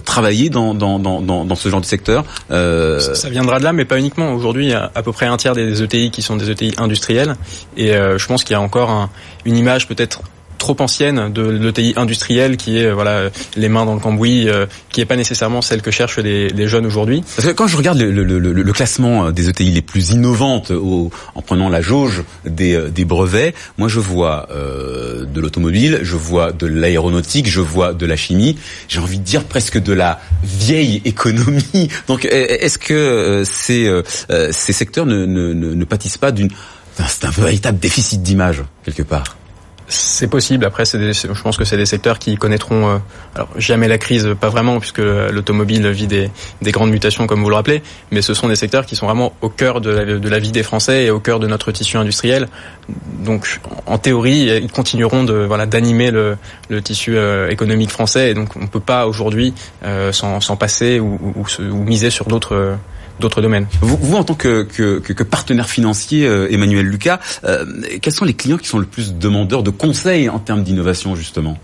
travailler 0.04 0.50
dans, 0.50 0.74
dans, 0.74 0.98
dans, 0.98 1.20
dans, 1.20 1.54
ce 1.54 1.68
genre 1.68 1.80
de 1.80 1.86
secteur. 1.86 2.24
Ça 2.48 3.28
viendra 3.30 3.58
de 3.58 3.64
là, 3.64 3.72
mais 3.72 3.84
pas 3.84 3.98
uniquement. 3.98 4.32
Aujourd'hui, 4.32 4.66
il 4.66 4.70
y 4.70 4.74
a 4.74 4.90
à 4.94 5.02
peu 5.02 5.12
près 5.12 5.26
un 5.26 5.36
tiers 5.36 5.54
des 5.54 5.82
ETI 5.82 6.10
qui 6.10 6.22
sont 6.22 6.36
des 6.36 6.50
ETI 6.50 6.74
industriels, 6.78 7.36
et 7.76 7.92
je 7.92 8.26
pense 8.26 8.44
qu'il 8.44 8.52
y 8.52 8.56
a 8.56 8.60
encore 8.60 8.90
un, 8.90 9.10
une 9.44 9.56
image 9.56 9.88
peut-être 9.88 10.20
trop 10.60 10.76
ancienne 10.78 11.32
de 11.32 11.42
l'ETI 11.42 11.94
industrielle 11.96 12.56
qui 12.56 12.78
est 12.78 12.92
voilà 12.92 13.30
les 13.56 13.68
mains 13.68 13.84
dans 13.84 13.94
le 13.94 14.00
cambouis, 14.00 14.48
euh, 14.48 14.66
qui 14.90 15.00
est 15.00 15.06
pas 15.06 15.16
nécessairement 15.16 15.62
celle 15.62 15.82
que 15.82 15.90
cherchent 15.90 16.18
les, 16.18 16.68
jeunes 16.68 16.86
aujourd'hui. 16.86 17.24
Parce 17.34 17.48
que 17.48 17.52
quand 17.52 17.66
je 17.66 17.76
regarde 17.76 17.98
le, 17.98 18.72
classement 18.72 19.26
euh, 19.26 19.30
des 19.32 19.48
ETI 19.48 19.70
les 19.72 19.82
plus 19.82 20.10
innovantes 20.10 20.70
en 20.70 21.42
prenant 21.42 21.68
la 21.68 21.80
jauge 21.80 22.22
des, 22.44 22.74
euh, 22.74 23.04
brevets, 23.04 23.54
moi 23.78 23.88
je 23.88 23.98
vois 23.98 24.48
euh, 24.50 25.24
de 25.24 25.40
l'automobile, 25.40 26.00
je 26.02 26.16
vois 26.16 26.52
de 26.52 26.66
l'aéronautique, 26.66 27.48
je 27.48 27.60
vois 27.60 27.94
de 27.94 28.06
la 28.06 28.16
chimie, 28.16 28.56
j'ai 28.88 29.00
envie 29.00 29.18
de 29.18 29.24
dire 29.24 29.44
presque 29.44 29.78
de 29.78 29.92
la 29.92 30.20
vieille 30.44 31.02
économie. 31.04 31.88
Donc 32.06 32.26
est-ce 32.26 32.78
que 32.78 33.42
ces, 33.46 33.90
secteurs 34.52 35.06
ne 35.06 35.84
pâtissent 35.84 36.18
pas 36.18 36.30
d'une 36.30 36.50
c'est 37.08 37.24
un 37.24 37.30
véritable 37.30 37.78
déficit 37.78 38.22
d'image 38.22 38.62
quelque 38.84 39.02
part? 39.02 39.39
C'est 39.90 40.28
possible. 40.28 40.64
Après, 40.64 40.84
c'est 40.84 41.12
je 41.12 41.42
pense 41.42 41.56
que 41.56 41.64
c'est 41.64 41.76
des 41.76 41.86
secteurs 41.86 42.18
qui 42.18 42.36
connaîtront 42.36 42.88
euh, 42.88 42.98
alors 43.34 43.48
jamais 43.56 43.88
la 43.88 43.98
crise, 43.98 44.28
pas 44.40 44.48
vraiment, 44.48 44.78
puisque 44.78 44.98
l'automobile 44.98 45.88
vit 45.90 46.06
des, 46.06 46.30
des, 46.62 46.70
grandes 46.70 46.90
mutations, 46.90 47.26
comme 47.26 47.42
vous 47.42 47.48
le 47.50 47.56
rappelez. 47.56 47.82
Mais 48.10 48.22
ce 48.22 48.32
sont 48.32 48.48
des 48.48 48.56
secteurs 48.56 48.86
qui 48.86 48.96
sont 48.96 49.06
vraiment 49.06 49.32
au 49.40 49.48
cœur 49.48 49.80
de 49.80 49.90
la, 49.90 50.38
vie 50.38 50.52
des 50.52 50.62
Français 50.62 51.04
et 51.04 51.10
au 51.10 51.20
cœur 51.20 51.40
de 51.40 51.46
notre 51.46 51.72
tissu 51.72 51.96
industriel. 51.96 52.48
Donc, 53.18 53.60
en 53.86 53.98
théorie, 53.98 54.48
ils 54.62 54.70
continueront 54.70 55.24
de 55.24 55.34
voilà 55.34 55.66
d'animer 55.66 56.10
le, 56.10 56.36
le, 56.68 56.80
tissu 56.80 57.16
euh, 57.16 57.50
économique 57.50 57.90
français. 57.90 58.30
Et 58.30 58.34
donc, 58.34 58.56
on 58.56 58.66
peut 58.66 58.80
pas 58.80 59.06
aujourd'hui 59.06 59.54
euh, 59.84 60.12
s'en 60.12 60.56
passer 60.56 61.00
ou, 61.00 61.18
miser 61.84 62.10
sur 62.10 62.26
d'autres 62.26 62.76
d'autres 63.20 63.42
domaines. 63.42 63.66
Vous, 63.80 63.96
vous, 63.96 64.16
en 64.16 64.24
tant 64.24 64.34
que, 64.34 64.62
que, 64.62 64.98
que 64.98 65.22
partenaire 65.22 65.68
financier, 65.68 66.26
euh, 66.26 66.52
Emmanuel 66.52 66.86
Lucas, 66.86 67.20
euh, 67.44 67.64
quels 68.02 68.12
sont 68.12 68.24
les 68.24 68.34
clients 68.34 68.58
qui 68.58 68.68
sont 68.68 68.78
le 68.78 68.86
plus 68.86 69.14
demandeurs 69.14 69.62
de 69.62 69.70
conseils 69.70 70.28
en 70.28 70.38
termes 70.38 70.62
d'innovation 70.62 71.14
justement? 71.14 71.58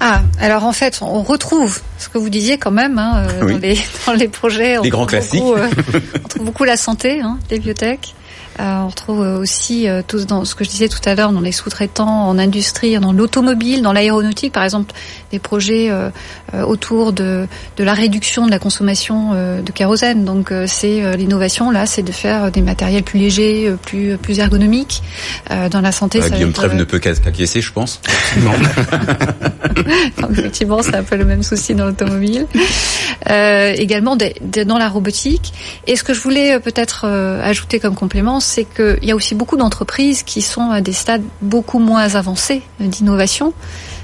Ah, 0.00 0.22
alors 0.40 0.64
en 0.64 0.72
fait, 0.72 0.98
on 1.00 1.22
retrouve 1.22 1.80
ce 1.98 2.08
que 2.08 2.18
vous 2.18 2.28
disiez 2.28 2.58
quand 2.58 2.72
même 2.72 2.98
hein, 2.98 3.28
euh, 3.28 3.40
dans, 3.40 3.58
les, 3.58 3.78
dans 4.06 4.14
les 4.14 4.28
projets. 4.28 4.78
Les 4.82 4.90
grands 4.90 5.06
classiques. 5.06 5.40
Beaucoup, 5.40 5.60
on 6.24 6.28
trouve 6.28 6.44
beaucoup 6.44 6.64
la 6.64 6.76
santé, 6.76 7.20
hein, 7.20 7.38
les 7.50 7.60
biotech. 7.60 8.14
Euh, 8.60 8.80
on 8.84 8.88
retrouve 8.88 9.20
aussi 9.20 9.88
euh, 9.88 10.02
tous 10.06 10.26
dans 10.26 10.44
ce 10.44 10.54
que 10.54 10.64
je 10.64 10.70
disais 10.70 10.88
tout 10.88 11.00
à 11.06 11.14
l'heure, 11.14 11.32
dans 11.32 11.40
les 11.40 11.52
sous-traitants, 11.52 12.28
en 12.28 12.38
industrie, 12.38 12.98
dans 12.98 13.12
l'automobile, 13.12 13.82
dans 13.82 13.92
l'aéronautique, 13.92 14.52
par 14.52 14.64
exemple, 14.64 14.92
des 15.30 15.38
projets 15.38 15.90
euh, 15.90 16.10
autour 16.64 17.12
de, 17.12 17.46
de 17.76 17.84
la 17.84 17.94
réduction 17.94 18.44
de 18.46 18.50
la 18.50 18.58
consommation 18.58 19.32
de 19.32 19.72
kérosène. 19.72 20.24
Donc 20.24 20.52
c'est 20.66 21.16
l'innovation 21.16 21.70
là, 21.70 21.86
c'est 21.86 22.02
de 22.02 22.12
faire 22.12 22.50
des 22.50 22.60
matériels 22.60 23.02
plus 23.02 23.18
légers, 23.18 23.72
plus 23.82 24.18
plus 24.18 24.38
ergonomiques. 24.38 25.02
dans 25.70 25.80
la 25.80 25.92
santé, 25.92 26.20
ça 26.20 26.30
Guillaume 26.30 26.52
Trèves 26.52 26.74
ne 26.74 26.84
peut 26.84 26.98
qu'acquiescer, 26.98 27.60
je 27.60 27.72
pense. 27.72 28.00
Non. 28.40 28.52
effectivement, 30.30 30.82
c'est 30.82 30.94
un 30.94 31.02
peu 31.02 31.16
le 31.16 31.24
même 31.24 31.42
souci 31.42 31.74
dans 31.74 31.86
l'automobile. 31.86 32.46
également 33.26 34.16
dans 34.16 34.78
la 34.78 34.88
robotique. 34.88 35.54
Et 35.86 35.96
ce 35.96 36.04
que 36.04 36.12
je 36.12 36.20
voulais 36.20 36.60
peut-être 36.60 37.06
ajouter 37.06 37.80
comme 37.80 37.94
complément, 37.94 38.40
c'est 38.42 38.64
qu'il 38.64 39.04
y 39.04 39.10
a 39.10 39.16
aussi 39.16 39.34
beaucoup 39.34 39.56
d'entreprises 39.56 40.22
qui 40.22 40.42
sont 40.42 40.70
à 40.70 40.80
des 40.80 40.92
stades 40.92 41.22
beaucoup 41.40 41.78
moins 41.78 42.14
avancés 42.14 42.62
d'innovation. 42.80 43.52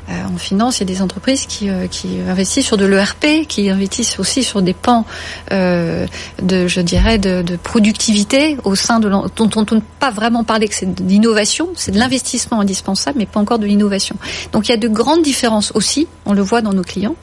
Euh, 0.09 0.13
en 0.35 0.39
finance, 0.39 0.79
il 0.79 0.81
y 0.81 0.83
a 0.85 0.95
des 0.95 1.03
entreprises 1.03 1.45
qui, 1.47 1.69
euh, 1.69 1.87
qui 1.87 2.21
investissent 2.27 2.65
sur 2.65 2.79
de 2.79 2.87
l'ERP, 2.87 3.47
qui 3.47 3.69
investissent 3.69 4.19
aussi 4.19 4.43
sur 4.43 4.63
des 4.63 4.73
pans 4.73 5.05
euh, 5.53 6.07
de, 6.43 6.67
je 6.67 6.81
dirais, 6.81 7.19
de, 7.19 7.45
productivité 7.63 8.57
au 8.65 8.75
sein 8.75 9.01
de 9.01 9.09
dont 9.09 9.51
on 9.57 9.61
ne 9.61 9.65
peut 9.65 9.81
pas 10.01 10.11
vraiment 10.11 10.45
parler 10.45 10.69
que 10.69 10.75
c'est 10.75 10.95
de 10.95 11.03
l'innovation, 11.03 11.69
c'est 11.75 11.91
de 11.91 11.99
l'investissement 11.99 12.61
indispensable, 12.61 13.19
mais 13.19 13.27
pas 13.27 13.41
encore 13.41 13.59
de 13.59 13.67
l'innovation. 13.67 14.17
Donc 14.53 14.69
il 14.69 14.71
y 14.71 14.75
a 14.75 14.79
de 14.79 14.89
grandes 14.89 15.23
différences 15.23 15.73
aussi, 15.75 16.07
on 16.25 16.33
le 16.33 16.43
voit 16.43 16.63
dans 16.63 16.73
nos 16.73 16.83
clients, 16.83 17.17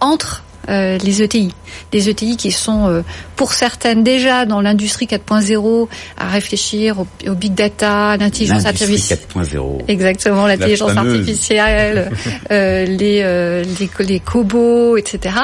entre 0.00 0.44
euh, 0.68 0.98
les 0.98 1.22
ETI. 1.22 1.54
Des 1.90 2.10
ETI 2.10 2.36
qui 2.36 2.52
sont, 2.52 2.88
euh, 2.88 3.02
pour 3.36 3.54
certaines, 3.54 4.04
déjà 4.04 4.44
dans 4.44 4.60
l'industrie 4.60 5.06
4.0, 5.06 5.88
à 6.18 6.28
réfléchir 6.28 7.00
au, 7.00 7.34
big 7.34 7.54
data, 7.54 8.16
l'intelligence 8.16 8.66
artificielle. 8.66 9.18
4.0. 9.34 9.84
Exactement, 9.88 10.46
l'intelligence 10.46 10.96
artificielle, 10.96 12.10
euh, 12.50 12.84
les, 12.84 13.22
les, 13.64 14.04
les 14.06 14.20
cobots, 14.20 14.96
etc. 14.96 15.34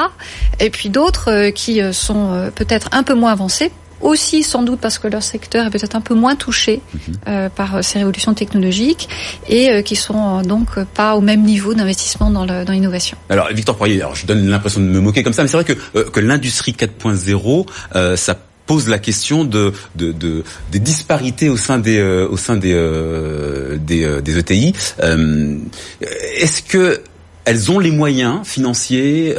Et 0.59 0.69
puis 0.69 0.89
d'autres 0.89 1.49
qui 1.49 1.81
sont 1.91 2.51
peut-être 2.55 2.89
un 2.91 3.03
peu 3.03 3.13
moins 3.13 3.31
avancés, 3.31 3.71
aussi 4.01 4.43
sans 4.43 4.63
doute 4.63 4.79
parce 4.79 4.99
que 4.99 5.07
leur 5.07 5.23
secteur 5.23 5.67
est 5.67 5.69
peut-être 5.69 5.95
un 5.95 6.01
peu 6.01 6.13
moins 6.13 6.35
touché 6.35 6.81
mhm. 6.93 7.15
euh, 7.27 7.49
par 7.49 7.75
euh, 7.75 7.81
ces 7.81 7.99
révolutions 7.99 8.33
technologiques 8.33 9.09
et 9.47 9.71
euh, 9.71 9.81
qui 9.81 9.95
sont 9.95 10.41
donc 10.41 10.79
pas 10.93 11.15
au 11.15 11.21
même 11.21 11.43
niveau 11.43 11.73
d'investissement 11.73 12.29
dans 12.29 12.45
l'innovation. 12.45 13.17
Alors 13.29 13.47
Victor 13.49 13.75
Poirier, 13.75 14.01
alors 14.01 14.15
je 14.15 14.25
donne 14.25 14.47
l'impression 14.47 14.79
de 14.79 14.85
me 14.85 14.99
moquer 14.99 15.23
comme 15.23 15.33
ça, 15.33 15.43
mais 15.43 15.47
c'est 15.47 15.57
vrai 15.57 15.65
que, 15.65 16.09
que 16.09 16.19
l'industrie 16.19 16.73
4.0, 16.73 18.15
ça 18.15 18.37
pose 18.65 18.89
la 18.89 18.99
question 18.99 19.45
de, 19.45 19.71
de, 19.95 20.11
de, 20.11 20.43
des 20.71 20.79
disparités 20.79 21.49
au 21.49 21.57
sein 21.57 21.79
des 21.79 22.01
au 22.01 22.37
sein 22.37 22.57
des 22.57 22.73
des, 23.79 24.21
des, 24.21 24.37
ETI. 24.37 24.73
Est-ce 26.41 26.61
que 26.63 27.01
elles 27.45 27.71
ont 27.71 27.79
les 27.79 27.91
moyens 27.91 28.45
financiers, 28.45 29.35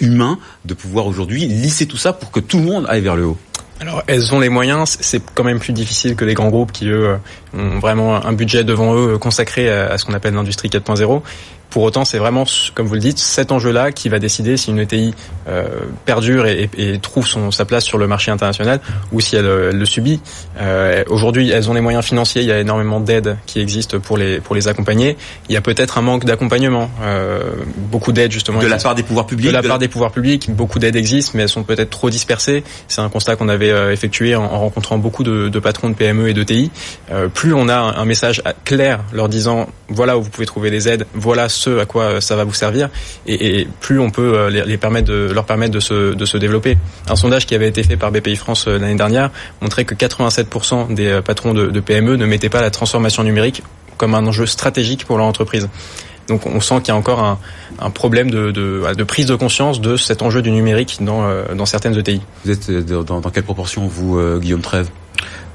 humains, 0.00 0.38
de 0.64 0.74
pouvoir 0.74 1.06
aujourd'hui 1.06 1.46
lisser 1.46 1.86
tout 1.86 1.98
ça 1.98 2.12
pour 2.12 2.30
que 2.30 2.40
tout 2.40 2.58
le 2.58 2.64
monde 2.64 2.86
aille 2.88 3.02
vers 3.02 3.16
le 3.16 3.26
haut? 3.26 3.38
Alors 3.80 4.02
elles 4.06 4.34
ont 4.34 4.40
les 4.40 4.50
moyens, 4.50 4.98
c'est 5.00 5.22
quand 5.34 5.44
même 5.44 5.58
plus 5.58 5.72
difficile 5.72 6.14
que 6.14 6.24
les 6.26 6.34
grands 6.34 6.50
groupes 6.50 6.70
qui 6.70 6.88
eux 6.88 7.18
ont 7.56 7.78
vraiment 7.78 8.24
un 8.24 8.32
budget 8.32 8.62
devant 8.62 8.94
eux 8.94 9.16
consacré 9.16 9.70
à 9.70 9.96
ce 9.96 10.04
qu'on 10.04 10.12
appelle 10.12 10.34
l'industrie 10.34 10.68
4.0. 10.68 11.22
Pour 11.70 11.82
autant, 11.84 12.04
c'est 12.04 12.18
vraiment, 12.18 12.44
comme 12.74 12.86
vous 12.86 12.94
le 12.94 13.00
dites, 13.00 13.18
cet 13.18 13.52
enjeu-là 13.52 13.92
qui 13.92 14.08
va 14.08 14.18
décider 14.18 14.56
si 14.56 14.70
une 14.70 14.80
ETI 14.80 15.14
euh, 15.48 15.68
perdure 16.04 16.46
et, 16.46 16.68
et, 16.76 16.98
trouve 16.98 17.26
son, 17.26 17.50
sa 17.50 17.64
place 17.64 17.84
sur 17.84 17.98
le 17.98 18.06
marché 18.06 18.30
international 18.30 18.80
ou 19.12 19.20
si 19.20 19.36
elle, 19.36 19.46
le 19.46 19.84
subit. 19.84 20.20
Euh, 20.60 21.04
Aujourd'hui, 21.08 21.50
elles 21.50 21.70
ont 21.70 21.74
les 21.74 21.80
moyens 21.80 22.04
financiers. 22.04 22.42
Il 22.42 22.48
y 22.48 22.52
a 22.52 22.60
énormément 22.60 23.00
d'aides 23.00 23.36
qui 23.46 23.60
existent 23.60 23.98
pour 23.98 24.16
les 24.16 24.40
pour 24.40 24.54
les 24.54 24.68
accompagner. 24.68 25.16
Il 25.48 25.54
y 25.54 25.56
a 25.56 25.60
peut-être 25.60 25.98
un 25.98 26.02
manque 26.02 26.24
d'accompagnement. 26.24 26.90
Euh, 27.02 27.52
beaucoup 27.76 28.12
d'aides 28.12 28.32
justement. 28.32 28.60
De 28.60 28.66
la 28.66 28.78
part 28.78 28.94
des 28.94 29.02
pouvoirs 29.02 29.26
publics. 29.26 29.46
De 29.46 29.52
la 29.52 29.62
part 29.62 29.78
des 29.78 29.88
pouvoirs 29.88 30.12
publics, 30.12 30.50
beaucoup 30.50 30.78
d'aides 30.78 30.96
existent, 30.96 31.32
mais 31.34 31.42
elles 31.42 31.48
sont 31.48 31.62
peut-être 31.62 31.90
trop 31.90 32.10
dispersées. 32.10 32.64
C'est 32.88 33.00
un 33.00 33.08
constat 33.08 33.36
qu'on 33.36 33.48
avait 33.48 33.70
euh, 33.70 33.92
effectué 33.92 34.34
en, 34.34 34.44
en, 34.44 34.60
rencontrant 34.60 34.98
beaucoup 34.98 35.22
de, 35.22 35.48
de, 35.48 35.58
patrons 35.58 35.90
de 35.90 35.94
PME 35.94 36.28
et 36.28 36.34
d'ETI. 36.34 36.70
Euh, 37.10 37.28
plus 37.28 37.54
on 37.54 37.68
a 37.68 37.76
un 37.76 38.04
message 38.04 38.42
clair 38.64 39.00
leur 39.12 39.28
disant 39.28 39.68
voilà 39.88 40.16
où 40.16 40.22
vous 40.22 40.30
pouvez 40.30 40.46
trouver 40.46 40.70
les 40.70 40.88
aides, 40.88 41.06
voilà 41.14 41.48
ce 41.48 41.59
à 41.68 41.86
quoi 41.86 42.20
ça 42.20 42.36
va 42.36 42.44
vous 42.44 42.54
servir, 42.54 42.88
et, 43.26 43.66
plus 43.80 43.98
on 43.98 44.10
peut 44.10 44.50
de, 44.50 45.32
leur 45.32 45.44
permettre 45.44 45.72
de 45.72 45.80
se, 45.80 46.36
développer. 46.36 46.78
Un 47.08 47.16
sondage 47.16 47.46
qui 47.46 47.54
avait 47.54 47.68
été 47.68 47.82
fait 47.82 47.96
par 47.96 48.12
BPI 48.12 48.36
France 48.36 48.66
l'année 48.66 48.94
dernière 48.94 49.30
montrait 49.60 49.84
que 49.84 49.94
87% 49.94 50.94
des 50.94 51.20
patrons 51.24 51.54
de, 51.54 51.80
PME 51.80 52.16
ne 52.16 52.26
mettaient 52.26 52.48
pas 52.48 52.60
la 52.60 52.70
transformation 52.70 53.22
numérique 53.22 53.62
comme 53.96 54.14
un 54.14 54.26
enjeu 54.26 54.46
stratégique 54.46 55.04
pour 55.04 55.18
leur 55.18 55.26
entreprise. 55.26 55.68
Donc 56.30 56.46
on 56.46 56.60
sent 56.60 56.76
qu'il 56.78 56.88
y 56.88 56.90
a 56.92 56.96
encore 56.96 57.38
un, 57.80 57.90
problème 57.90 58.30
de, 58.30 59.04
prise 59.04 59.26
de 59.26 59.34
conscience 59.34 59.80
de 59.80 59.96
cet 59.96 60.22
enjeu 60.22 60.42
du 60.42 60.50
numérique 60.52 60.98
dans, 61.00 61.24
euh, 61.24 61.44
certaines 61.66 61.98
ETI. 61.98 62.22
Vous 62.44 62.50
êtes 62.50 62.70
euh, 62.70 63.02
dans, 63.02 63.20
dans 63.20 63.30
quelle 63.30 63.42
proportion, 63.42 63.86
vous, 63.86 64.18
euh, 64.18 64.38
Guillaume 64.38 64.62
Trèves? 64.62 64.88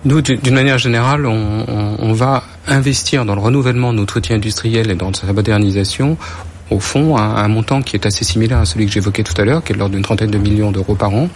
Nous, 0.05 0.21
d'une 0.21 0.53
manière 0.53 0.77
générale, 0.77 1.25
on, 1.25 2.13
va 2.13 2.43
investir 2.67 3.25
dans 3.25 3.35
le 3.35 3.41
renouvellement 3.41 3.91
de 3.91 3.97
notre 3.97 4.17
outil 4.17 4.33
industriel 4.33 4.91
et 4.91 4.95
dans 4.95 5.13
sa 5.13 5.31
modernisation 5.33 6.17
au 6.71 6.79
fond 6.79 7.17
un, 7.17 7.35
un, 7.35 7.47
montant 7.47 7.81
qui 7.81 7.95
est 7.95 8.05
assez 8.05 8.23
similaire 8.23 8.59
à 8.59 8.65
celui 8.65 8.85
que 8.85 8.91
j'évoquais 8.91 9.23
tout 9.23 9.39
à 9.39 9.45
l'heure, 9.45 9.63
qui 9.63 9.73
est 9.73 9.75
l'ordre 9.75 9.93
d'une 9.93 10.03
trentaine 10.03 10.31
de 10.31 10.37
millions 10.37 10.71
d'euros 10.71 10.95
par 10.95 11.13
an. 11.13 11.29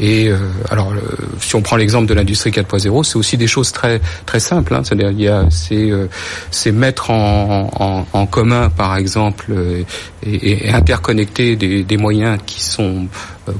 Et 0.00 0.28
euh, 0.28 0.38
alors, 0.70 0.94
si 1.40 1.54
on 1.56 1.62
prend 1.62 1.76
l'exemple 1.76 2.06
de 2.06 2.14
l'industrie 2.14 2.50
4.0, 2.50 3.04
c'est 3.04 3.16
aussi 3.16 3.36
des 3.36 3.46
choses 3.46 3.70
très 3.70 4.00
très 4.24 4.40
simples. 4.40 4.74
Hein. 4.74 4.80
C'est-à-dire, 4.82 5.10
il 5.10 5.20
y 5.20 5.28
a 5.28 5.44
c'est 5.50 5.90
euh, 5.90 6.06
c'est 6.50 6.72
mettre 6.72 7.10
en, 7.10 7.70
en, 7.78 8.06
en, 8.18 8.26
commun, 8.26 8.70
par 8.70 8.96
exemple, 8.96 9.46
euh, 9.50 9.82
et, 10.22 10.68
et, 10.68 10.70
interconnecter 10.70 11.56
des, 11.56 11.82
des, 11.82 11.96
moyens 11.98 12.38
qui 12.46 12.62
sont 12.62 13.08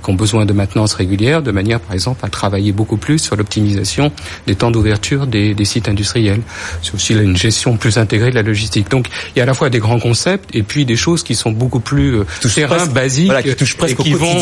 qui 0.03 0.11
ont 0.11 0.15
besoin 0.15 0.47
de 0.47 0.53
maintenance 0.53 0.95
régulière, 0.95 1.43
de 1.43 1.51
manière, 1.51 1.81
par 1.81 1.95
exemple, 1.95 2.25
à 2.25 2.29
travailler 2.29 2.71
beaucoup 2.71 2.97
plus 2.97 3.19
sur 3.19 3.35
l'optimisation 3.35 4.13
des 4.47 4.55
temps 4.55 4.71
d'ouverture 4.71 5.27
des, 5.27 5.53
des, 5.55 5.65
sites 5.65 5.89
industriels. 5.89 6.43
C'est 6.83 6.95
aussi 6.95 7.15
une 7.15 7.37
gestion 7.37 7.77
plus 7.77 7.99
intégrée 7.99 8.31
de 8.31 8.37
la 8.37 8.43
logistique. 8.43 8.89
Donc, 8.89 9.09
il 9.35 9.39
y 9.39 9.41
a 9.41 9.43
à 9.43 9.47
la 9.47 9.55
fois 9.55 9.69
des 9.69 9.79
grands 9.81 9.99
concepts 9.99 10.55
et 10.55 10.63
puis 10.63 10.85
des 10.85 10.97
choses 10.97 11.25
qui 11.25 11.35
sont 11.35 11.51
beaucoup 11.51 11.81
plus 11.81 12.21
euh, 12.21 12.25
terrain, 12.55 12.87
basiques, 12.87 13.27
voilà, 13.27 13.43
qui 13.43 13.57
touchent 13.57 13.77
presque 13.77 13.99
et 13.99 14.03
qui 14.03 14.13
vont 14.13 14.39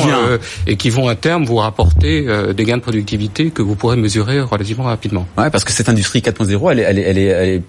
et 0.67 0.77
qui 0.77 0.91
vont 0.91 1.09
à 1.09 1.15
terme 1.15 1.45
vous 1.45 1.57
rapporter 1.57 1.88
euh, 2.05 2.53
des 2.53 2.65
gains 2.65 2.77
de 2.77 2.83
productivité 2.83 3.51
que 3.51 3.63
vous 3.63 3.75
pourrez 3.75 3.97
mesurer 3.97 4.41
relativement 4.41 4.85
rapidement. 4.85 5.27
Ouais, 5.37 5.51
parce 5.51 5.65
que 5.65 5.73
cette 5.73 5.89
industrie 5.89 6.21
4.0, 6.21 6.73
elle 6.73 6.79
est, 6.79 6.83
elle, 6.83 6.99
est, 6.99 7.03
elle, 7.03 7.19
est, 7.19 7.25
elle 7.25 7.49
est 7.49 7.63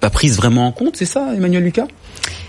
pas 0.00 0.10
prise 0.10 0.36
vraiment 0.36 0.66
en 0.66 0.72
compte, 0.72 0.96
c'est 0.96 1.06
ça, 1.06 1.28
Emmanuel 1.34 1.64
Lucas? 1.64 1.86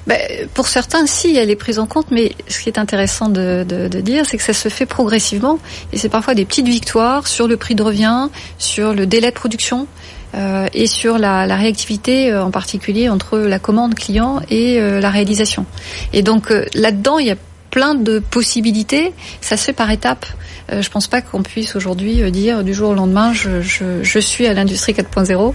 Ben, 0.05 0.17
pour 0.53 0.67
certains, 0.67 1.05
si, 1.05 1.35
elle 1.35 1.49
est 1.49 1.55
prise 1.57 1.79
en 1.79 1.85
compte, 1.85 2.07
mais 2.11 2.31
ce 2.47 2.61
qui 2.61 2.69
est 2.69 2.79
intéressant 2.79 3.27
de, 3.27 3.65
de, 3.67 3.87
de 3.89 4.01
dire, 4.01 4.25
c'est 4.25 4.37
que 4.37 4.43
ça 4.43 4.53
se 4.53 4.69
fait 4.69 4.85
progressivement, 4.85 5.59
et 5.91 5.97
c'est 5.97 6.09
parfois 6.09 6.33
des 6.33 6.45
petites 6.45 6.67
victoires 6.67 7.27
sur 7.27 7.47
le 7.47 7.57
prix 7.57 7.75
de 7.75 7.83
revient, 7.83 8.29
sur 8.57 8.93
le 8.93 9.05
délai 9.05 9.29
de 9.29 9.35
production, 9.35 9.87
euh, 10.35 10.67
et 10.73 10.87
sur 10.87 11.17
la, 11.17 11.45
la 11.45 11.55
réactivité, 11.55 12.31
euh, 12.31 12.43
en 12.43 12.51
particulier 12.51 13.09
entre 13.09 13.37
la 13.37 13.59
commande 13.59 13.95
client 13.95 14.41
et 14.49 14.79
euh, 14.79 14.99
la 14.99 15.09
réalisation. 15.09 15.65
Et 16.13 16.21
donc 16.21 16.51
euh, 16.51 16.65
là-dedans, 16.73 17.17
il 17.17 17.27
y 17.27 17.31
a 17.31 17.35
plein 17.77 17.93
de 17.93 18.17
possibilités. 18.17 19.13
Ça 19.39 19.55
se 19.55 19.65
fait 19.65 19.71
par 19.71 19.91
étapes. 19.91 20.25
Euh, 20.71 20.81
je 20.81 20.89
pense 20.89 21.07
pas 21.07 21.21
qu'on 21.21 21.43
puisse 21.43 21.75
aujourd'hui 21.75 22.23
euh, 22.23 22.31
dire 22.31 22.63
du 22.63 22.73
jour 22.73 22.89
au 22.89 22.93
lendemain 22.93 23.31
je, 23.33 23.61
je, 23.61 24.01
je 24.01 24.19
suis 24.19 24.47
à 24.47 24.53
l'industrie 24.53 24.93
4.0. 24.93 25.53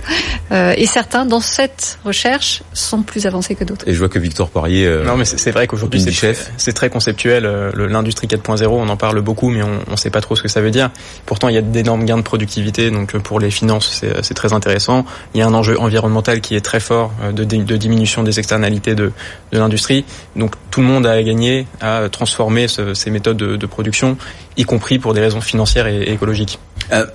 Euh, 0.52 0.72
et 0.76 0.86
certains 0.86 1.26
dans 1.26 1.40
cette 1.40 1.98
recherche 2.04 2.62
sont 2.72 3.02
plus 3.02 3.26
avancés 3.26 3.56
que 3.56 3.64
d'autres. 3.64 3.88
Et 3.88 3.92
je 3.92 3.98
vois 3.98 4.08
que 4.08 4.20
Victor 4.20 4.50
Poirier. 4.50 4.86
Euh, 4.86 5.04
non, 5.04 5.16
mais 5.16 5.24
c'est 5.24 5.50
vrai 5.50 5.66
qu'aujourd'hui 5.66 6.00
c'est 6.00 6.36
c'est 6.56 6.72
très 6.72 6.90
conceptuel. 6.90 7.44
L'industrie 7.74 8.28
4.0, 8.28 8.68
on 8.68 8.88
en 8.88 8.96
parle 8.96 9.20
beaucoup, 9.20 9.50
mais 9.50 9.64
on 9.64 9.90
ne 9.90 9.96
sait 9.96 10.10
pas 10.10 10.20
trop 10.20 10.36
ce 10.36 10.42
que 10.42 10.48
ça 10.48 10.60
veut 10.60 10.70
dire. 10.70 10.90
Pourtant, 11.26 11.48
il 11.48 11.56
y 11.56 11.58
a 11.58 11.62
d'énormes 11.62 12.04
gains 12.04 12.18
de 12.18 12.22
productivité. 12.22 12.92
Donc 12.92 13.18
pour 13.18 13.40
les 13.40 13.50
finances, 13.50 14.04
c'est 14.22 14.34
très 14.34 14.52
intéressant. 14.52 15.04
Il 15.34 15.40
y 15.40 15.42
a 15.42 15.46
un 15.48 15.54
enjeu 15.54 15.76
environnemental 15.76 16.40
qui 16.40 16.54
est 16.54 16.60
très 16.60 16.78
fort 16.78 17.12
de, 17.32 17.42
de 17.42 17.76
diminution 17.76 18.22
des 18.22 18.38
externalités 18.38 18.94
de, 18.94 19.10
de 19.50 19.58
l'industrie. 19.58 20.04
Donc 20.36 20.54
tout 20.70 20.80
le 20.80 20.86
monde 20.86 21.04
a 21.04 21.12
à 21.12 21.22
gagner 21.22 21.66
à 21.80 22.08
transformer 22.12 22.68
ce, 22.68 22.94
ces 22.94 23.10
méthodes 23.10 23.36
de, 23.36 23.56
de 23.56 23.66
production, 23.66 24.16
y 24.56 24.64
compris 24.64 24.98
pour 24.98 25.14
des 25.14 25.20
raisons 25.20 25.40
financières 25.40 25.86
et, 25.86 26.02
écologiques. 26.02 26.58
Euh, 26.92 27.06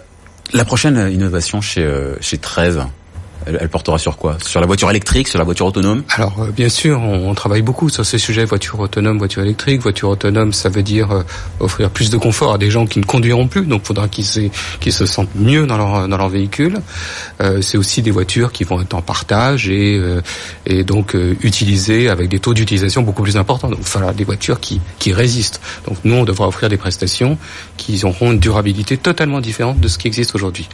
la 0.53 0.65
prochaine 0.65 1.09
innovation 1.11 1.61
chez, 1.61 1.83
euh, 1.83 2.15
chez 2.21 2.37
13, 2.37 2.81
elle, 3.59 3.69
portera 3.69 3.97
sur 3.97 4.17
quoi? 4.17 4.37
Sur 4.43 4.61
la 4.61 4.67
voiture 4.67 4.89
électrique, 4.89 5.27
sur 5.27 5.37
la 5.37 5.45
voiture 5.45 5.65
autonome? 5.65 6.03
Alors 6.15 6.35
euh, 6.39 6.51
bien 6.51 6.69
sûr, 6.69 7.01
on, 7.01 7.33
travaille 7.33 7.61
beaucoup 7.61 7.89
sur 7.89 8.05
ces 8.05 8.17
sujets 8.17 8.45
voiture 8.45 8.79
autonome, 8.79 9.17
voiture 9.17 9.43
électrique. 9.43 9.81
Voiture 9.81 10.09
autonome, 10.09 10.53
ça 10.53 10.69
veut 10.69 10.83
dire 10.83 11.11
euh, 11.11 11.23
offrir 11.59 11.89
plus 11.89 12.09
de 12.09 12.17
confort 12.17 12.53
à 12.53 12.57
des 12.57 12.71
gens 12.71 12.85
qui 12.85 12.99
ne 12.99 13.05
conduiront 13.05 13.47
plus, 13.47 13.65
donc 13.65 13.81
il 13.83 13.87
faudra 13.87 14.07
qu'ils 14.07 14.25
se, 14.25 15.05
sentent 15.05 15.35
mieux 15.35 15.65
dans 15.67 16.07
leur 16.07 16.29
véhicule. 16.29 16.79
Euh, 17.41 17.61
c'est 17.61 17.77
aussi 17.77 18.01
des 18.01 18.11
voitures 18.11 18.51
qui 18.51 18.63
vont 18.63 18.81
être 18.81 18.93
en 18.93 19.01
partage 19.01 19.69
et 19.69 19.99
donc 20.85 21.15
utilisées 21.41 22.09
avec 22.09 22.29
des 22.29 22.39
taux 22.39 22.53
d'utilisation 22.53 23.01
beaucoup 23.01 23.23
plus 23.23 23.37
importants. 23.37 23.69
Donc 23.69 23.81
voilà, 23.81 24.13
des 24.13 24.23
voitures 24.23 24.59
qui 24.59 24.81
qui 24.99 25.13
résistent. 25.13 25.61
Donc 25.87 25.97
nous, 26.03 26.15
on 26.15 26.23
devra 26.23 26.47
offrir 26.47 26.69
des 26.69 26.77
prestations 26.77 27.37
qui 27.77 28.03
auront 28.03 28.31
une 28.31 28.39
durabilité 28.39 28.97
totalement 28.97 29.41
différente 29.41 29.79
de 29.79 29.87
ce 29.87 29.97
qui 29.97 30.07
existe 30.07 30.35
aujourd'hui. 30.35 30.67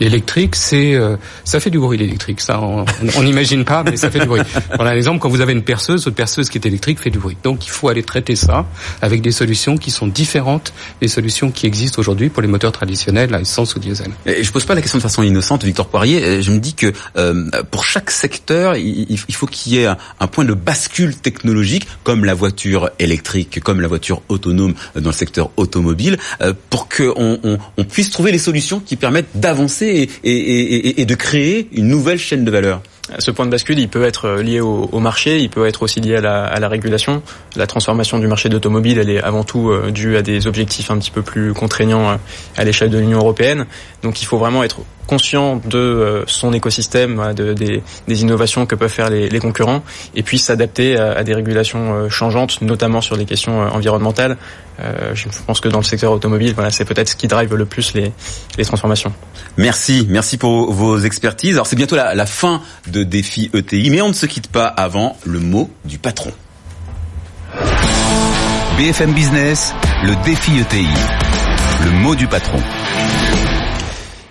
L'électrique, 0.00 0.56
c'est 0.56 0.98
ça 1.44 1.60
fait 1.60 1.70
du 1.70 1.78
bruit 1.78 1.98
ça, 2.38 2.60
on 2.60 3.22
n'imagine 3.22 3.64
pas, 3.64 3.82
mais 3.84 3.96
ça 3.96 4.10
fait 4.10 4.20
du 4.20 4.26
bruit. 4.26 4.42
Voilà 4.74 4.92
un 4.92 4.96
exemple, 4.96 5.18
quand 5.18 5.28
vous 5.28 5.40
avez 5.40 5.52
une 5.52 5.62
perceuse, 5.62 6.04
votre 6.04 6.16
perceuse 6.16 6.48
qui 6.48 6.58
est 6.58 6.66
électrique 6.66 7.00
fait 7.00 7.10
du 7.10 7.18
bruit. 7.18 7.36
Donc 7.42 7.66
il 7.66 7.70
faut 7.70 7.88
aller 7.88 8.02
traiter 8.02 8.36
ça 8.36 8.66
avec 9.02 9.22
des 9.22 9.32
solutions 9.32 9.76
qui 9.76 9.90
sont 9.90 10.06
différentes 10.06 10.72
des 11.00 11.08
solutions 11.08 11.50
qui 11.50 11.66
existent 11.66 12.00
aujourd'hui 12.00 12.28
pour 12.28 12.42
les 12.42 12.48
moteurs 12.48 12.72
traditionnels 12.72 13.34
à 13.34 13.40
essence 13.40 13.74
ou 13.74 13.78
diesel. 13.78 14.10
Et 14.26 14.42
je 14.42 14.52
pose 14.52 14.64
pas 14.64 14.74
la 14.74 14.82
question 14.82 14.98
de 14.98 15.02
façon 15.02 15.22
innocente, 15.22 15.64
Victor 15.64 15.88
Poirier. 15.88 16.42
Je 16.42 16.50
me 16.50 16.58
dis 16.58 16.74
que 16.74 16.92
euh, 17.16 17.48
pour 17.70 17.84
chaque 17.84 18.10
secteur, 18.10 18.76
il, 18.76 19.18
faut 19.32 19.46
qu'il 19.46 19.72
y 19.72 19.78
ait 19.78 19.86
un, 19.86 20.26
point 20.26 20.44
de 20.44 20.54
bascule 20.54 21.16
technologique, 21.16 21.86
comme 22.04 22.24
la 22.24 22.34
voiture 22.34 22.90
électrique, 22.98 23.60
comme 23.60 23.80
la 23.80 23.88
voiture 23.88 24.22
autonome 24.28 24.74
dans 24.94 25.10
le 25.10 25.14
secteur 25.14 25.50
automobile, 25.56 26.18
euh, 26.42 26.52
pour 26.70 26.88
qu'on 26.88 27.38
on, 27.42 27.58
on 27.76 27.84
puisse 27.84 28.10
trouver 28.10 28.32
les 28.32 28.38
solutions 28.38 28.80
qui 28.80 28.96
permettent 28.96 29.30
d'avancer 29.34 29.86
et, 29.86 30.30
et, 30.30 30.74
et, 30.74 31.00
et 31.00 31.06
de 31.06 31.14
créer 31.14 31.68
une 31.72 31.88
nouvelle 31.88 31.99
chaîne 32.18 32.44
de 32.44 32.50
valeur 32.50 32.82
ce 33.18 33.30
point 33.30 33.46
de 33.46 33.50
bascule, 33.50 33.78
il 33.78 33.88
peut 33.88 34.04
être 34.04 34.40
lié 34.40 34.60
au, 34.60 34.98
marché, 35.00 35.40
il 35.40 35.50
peut 35.50 35.66
être 35.66 35.82
aussi 35.82 36.00
lié 36.00 36.16
à 36.16 36.20
la, 36.58 36.68
régulation. 36.68 37.22
La 37.56 37.66
transformation 37.66 38.18
du 38.18 38.26
marché 38.26 38.48
d'automobile, 38.48 38.98
elle 38.98 39.10
est 39.10 39.22
avant 39.22 39.44
tout 39.44 39.70
euh, 39.70 39.90
due 39.90 40.16
à 40.16 40.22
des 40.22 40.46
objectifs 40.46 40.90
un 40.90 40.98
petit 40.98 41.10
peu 41.10 41.22
plus 41.22 41.52
contraignants 41.52 42.10
euh, 42.10 42.16
à 42.56 42.64
l'échelle 42.64 42.90
de 42.90 42.98
l'Union 42.98 43.18
européenne. 43.18 43.66
Donc 44.02 44.22
il 44.22 44.26
faut 44.26 44.38
vraiment 44.38 44.62
être 44.62 44.80
conscient 45.06 45.60
de 45.64 45.78
euh, 45.78 46.24
son 46.26 46.52
écosystème, 46.52 47.34
de, 47.34 47.52
des, 47.52 47.82
innovations 48.22 48.66
que 48.66 48.76
peuvent 48.76 48.90
faire 48.90 49.10
les, 49.10 49.38
concurrents, 49.40 49.82
et 50.14 50.22
puis 50.22 50.38
s'adapter 50.38 50.96
à, 50.96 51.24
des 51.24 51.34
régulations 51.34 52.08
changeantes, 52.08 52.60
notamment 52.62 53.00
sur 53.00 53.16
les 53.16 53.24
questions 53.24 53.60
environnementales. 53.60 54.36
je 55.14 55.26
pense 55.46 55.60
que 55.60 55.68
dans 55.68 55.78
le 55.78 55.84
secteur 55.84 56.12
automobile, 56.12 56.52
voilà, 56.54 56.70
c'est 56.70 56.84
peut-être 56.84 57.08
ce 57.08 57.16
qui 57.16 57.26
drive 57.26 57.54
le 57.54 57.64
plus 57.64 57.94
les, 57.94 58.12
transformations. 58.64 59.12
Merci, 59.56 60.06
merci 60.08 60.36
pour 60.36 60.72
vos 60.72 60.98
expertises. 60.98 61.54
Alors 61.54 61.66
c'est 61.66 61.76
bientôt 61.76 61.96
la 61.96 62.26
fin 62.26 62.60
de 62.86 62.99
défi 63.04 63.50
ETI, 63.54 63.90
mais 63.90 64.02
on 64.02 64.08
ne 64.08 64.12
se 64.14 64.26
quitte 64.26 64.48
pas 64.48 64.66
avant 64.66 65.16
le 65.24 65.40
mot 65.40 65.70
du 65.84 65.98
patron. 65.98 66.32
BFM 68.76 69.12
Business, 69.12 69.74
le 70.02 70.14
défi 70.24 70.58
ETI, 70.58 70.86
le 71.84 71.90
mot 71.90 72.14
du 72.14 72.26
patron. 72.26 72.60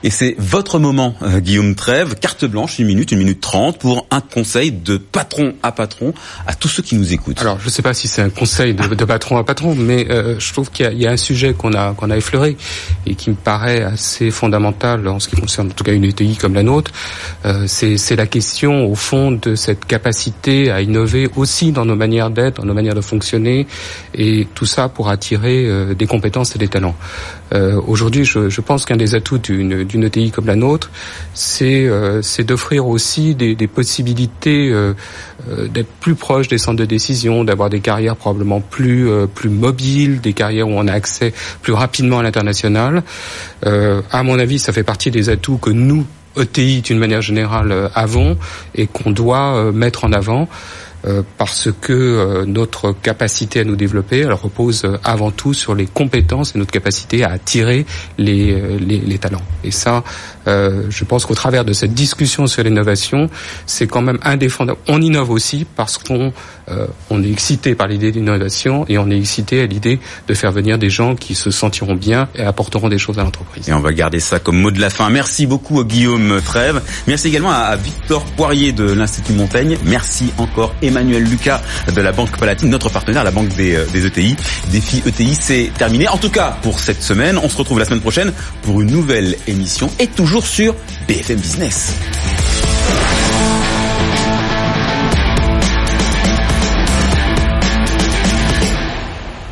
Et 0.04 0.10
c'est 0.10 0.36
votre 0.38 0.80
moment, 0.80 1.16
euh, 1.22 1.40
Guillaume 1.40 1.76
Trève, 1.76 2.16
carte 2.16 2.46
blanche, 2.46 2.80
une 2.80 2.88
minute, 2.88 3.12
une 3.12 3.20
minute 3.20 3.42
trente, 3.42 3.80
pour 3.80 4.08
un 4.12 4.22
conseil 4.22 4.72
de 4.72 4.98
patron 4.98 5.54
à 5.62 5.72
patron 5.72 6.14
à 6.48 6.56
tous 6.56 6.70
ceux 6.70 6.84
qui 6.84 6.96
nous 6.96 7.14
écoutent. 7.14 7.42
Alors, 7.42 7.60
je 7.60 7.66
ne 7.66 7.70
sais 7.70 7.82
pas 7.82 7.94
si 7.94 8.08
c'est 8.08 8.22
un 8.22 8.30
conseil 8.30 8.74
de, 8.74 9.06
patron 9.06 9.38
à 9.38 9.44
patron, 9.44 9.76
mais 9.76 10.10
euh, 10.10 10.40
je 10.40 10.54
trouve 10.54 10.72
qu'il 10.72 10.94
y, 10.94 11.06
a 11.06 11.12
un 11.12 11.18
sujet 11.18 11.54
qu'on 11.54 11.74
a 11.74 12.18
effleuré 12.18 12.56
et 13.06 13.16
qui 13.16 13.30
me 13.30 13.36
paraît 13.36 13.82
assez 13.82 14.32
fondamental 14.32 15.08
en 15.08 15.20
ce 15.20 15.28
qui 15.28 15.36
concerne 15.36 15.68
en 15.68 15.74
tout 15.74 15.84
cas 15.84 15.94
une 15.94 16.06
ETI 16.06 16.38
comme 16.38 16.54
la 16.54 16.64
nôtre. 16.64 16.92
Euh, 17.46 17.66
c'est 17.68 18.16
la 18.16 18.28
question, 18.28 18.86
au 18.86 18.96
fond, 18.96 19.32
de 19.32 19.56
cette 19.56 19.86
capacité 19.86 20.72
à 20.72 20.82
innover 20.82 21.30
aussi 21.36 21.72
dans 21.72 21.86
nos 21.86 21.96
manières 21.96 22.30
d'être, 22.30 22.62
dans 22.62 22.68
nos 22.68 22.74
manières 22.74 22.96
de 22.96 23.02
fonctionner, 23.02 23.68
et 24.14 24.48
tout 24.56 24.66
ça 24.66 24.88
pour 24.88 25.10
attirer 25.10 25.94
des 25.96 26.08
compétences 26.08 26.56
et 26.56 26.60
des 26.60 26.68
talents. 26.68 26.96
Euh, 27.54 27.80
aujourd'hui, 27.88 28.26
je, 28.26 28.50
je, 28.50 28.62
pense 28.62 28.86
qu'un 28.86 28.98
des 28.98 29.16
atouts 29.16 29.38
d'une 29.38 30.04
ETI 30.04 30.32
comme 30.32 30.46
la 30.46 30.56
nôtre, 30.56 30.92
c'est 31.34 31.86
euh, 31.86 32.22
d'offrir 32.46 32.88
aussi 32.88 33.36
des, 33.36 33.56
des 33.56 33.68
possibilités 33.68 34.70
euh, 34.72 34.94
euh, 35.50 35.68
d'être 35.68 35.90
plus 36.00 36.16
proche 36.16 36.48
des 36.48 36.58
centres 36.58 36.78
de 36.78 36.86
décision, 36.86 37.44
d'avoir 37.44 37.70
des 37.70 37.80
carrières 37.80 38.16
probablement 38.16 38.62
plus 38.62 39.10
euh, 39.10 39.26
plus 39.26 39.50
mobiles, 39.50 40.22
des 40.22 40.34
carrières 40.34 40.68
où 40.68 40.74
on 40.74 40.88
a 40.88 40.94
accès 40.94 41.34
plus 41.62 41.74
rapidement 41.74 42.20
à 42.20 42.24
l'international. 42.24 43.04
Euh, 43.66 44.02
à 44.12 44.24
mon 44.24 44.38
avis, 44.40 44.60
ça 44.60 44.74
fait 44.74 44.84
partie 44.84 45.12
des 45.12 45.30
atouts 45.30 45.58
que 45.58 45.70
nous 45.70 46.06
ETI 46.38 46.82
d'une 46.82 47.00
manière 47.00 47.22
générale 47.22 47.90
avons 47.96 48.38
et 48.76 48.88
qu'on 48.88 49.12
doit 49.12 49.72
mettre 49.72 50.06
en 50.06 50.14
avant. 50.14 50.48
Euh, 51.06 51.24
parce 51.38 51.70
que 51.82 51.94
euh, 51.94 52.46
notre 52.46 52.92
capacité 52.92 53.62
à 53.62 53.64
nous 53.64 53.76
développer, 53.76 54.26
repose 54.26 54.86
avant 55.04 55.32
tout 55.32 55.54
sur 55.54 55.76
les 55.76 55.86
compétences 55.86 56.56
et 56.56 56.60
notre 56.60 56.72
capacité 56.72 57.24
à 57.24 57.32
attirer 57.32 57.86
les, 58.18 58.80
les, 58.80 59.00
les 59.00 59.18
talents. 59.18 59.42
Et 59.64 59.72
ça, 59.72 60.04
je 60.90 61.04
pense 61.04 61.26
qu'au 61.26 61.36
travers 61.36 61.66
de 61.66 61.74
cette 61.74 61.94
discussion 61.94 62.48
sur 62.48 62.64
l'innovation, 62.64 63.30
c'est 63.66 63.88
quand 63.88 64.02
même 64.02 64.20
indéfendable. 64.24 64.80
On 64.88 65.02
innove 65.02 65.32
aussi 65.32 65.66
parce 65.76 65.98
qu'on 65.98 66.34
on 67.10 67.24
est 67.24 67.32
excité 67.32 67.74
par 67.76 67.88
l'idée 67.88 68.12
d'innovation 68.12 68.86
et 68.88 68.98
on 68.98 69.10
est 69.10 69.18
excité 69.18 69.62
à 69.62 69.66
l'idée 69.66 70.00
de 70.28 70.34
faire 70.34 70.52
venir 70.52 70.78
des 70.78 70.90
gens 70.90 71.16
qui 71.16 71.36
se 71.36 71.52
sentiront 71.52 71.96
bien 71.96 72.30
et 72.36 72.44
apporteront 72.44 72.90
des 72.90 72.98
choses 72.98 73.20
à 73.20 73.24
l'entreprise. 73.24 73.68
Et 73.70 73.74
on 73.74 73.80
va 73.80 73.94
garder 73.94 74.20
ça 74.20 74.40
comme 74.40 74.60
mot 74.60 74.72
de 74.72 74.80
la 74.80 74.90
fin. 74.90 75.10
Merci 75.10 75.48
beaucoup 75.48 75.84
Guillaume 75.84 76.42
Trèves. 76.44 76.82
Merci 77.08 77.30
également 77.30 77.52
à 77.52 77.76
Victor 77.76 78.24
Poirier 78.38 78.72
de 78.72 78.84
l'Institut 78.84 79.34
Montaigne. 79.34 79.78
Merci 79.86 80.32
encore 80.38 80.76
Emmanuel 80.82 81.24
Lucas 81.24 81.62
de 81.94 82.02
la 82.02 82.12
Banque 82.12 82.38
Palatine, 82.38 82.70
notre 82.70 82.90
partenaire, 82.90 83.24
la 83.24 83.32
Banque 83.32 83.50
des, 83.56 83.76
euh, 83.76 83.86
des 83.92 84.06
ETI. 84.06 84.36
Défi 84.72 85.02
ETI, 85.06 85.36
c'est 85.36 85.72
terminé. 85.78 86.08
En 86.08 86.18
tout 86.18 86.30
cas, 86.30 86.58
pour 86.62 86.80
cette 86.80 87.02
semaine, 87.02 87.38
on 87.38 87.50
se 87.50 87.58
retrouve 87.58 87.80
la 87.80 87.86
semaine 87.86 88.02
prochaine 88.02 88.32
pour 88.62 88.82
une 88.82 88.92
nouvelle 88.92 89.36
émission 89.48 89.90
et 90.00 90.08
toujours 90.08 90.39
sur 90.46 90.76
BFM 91.08 91.40
Business. 91.40 91.94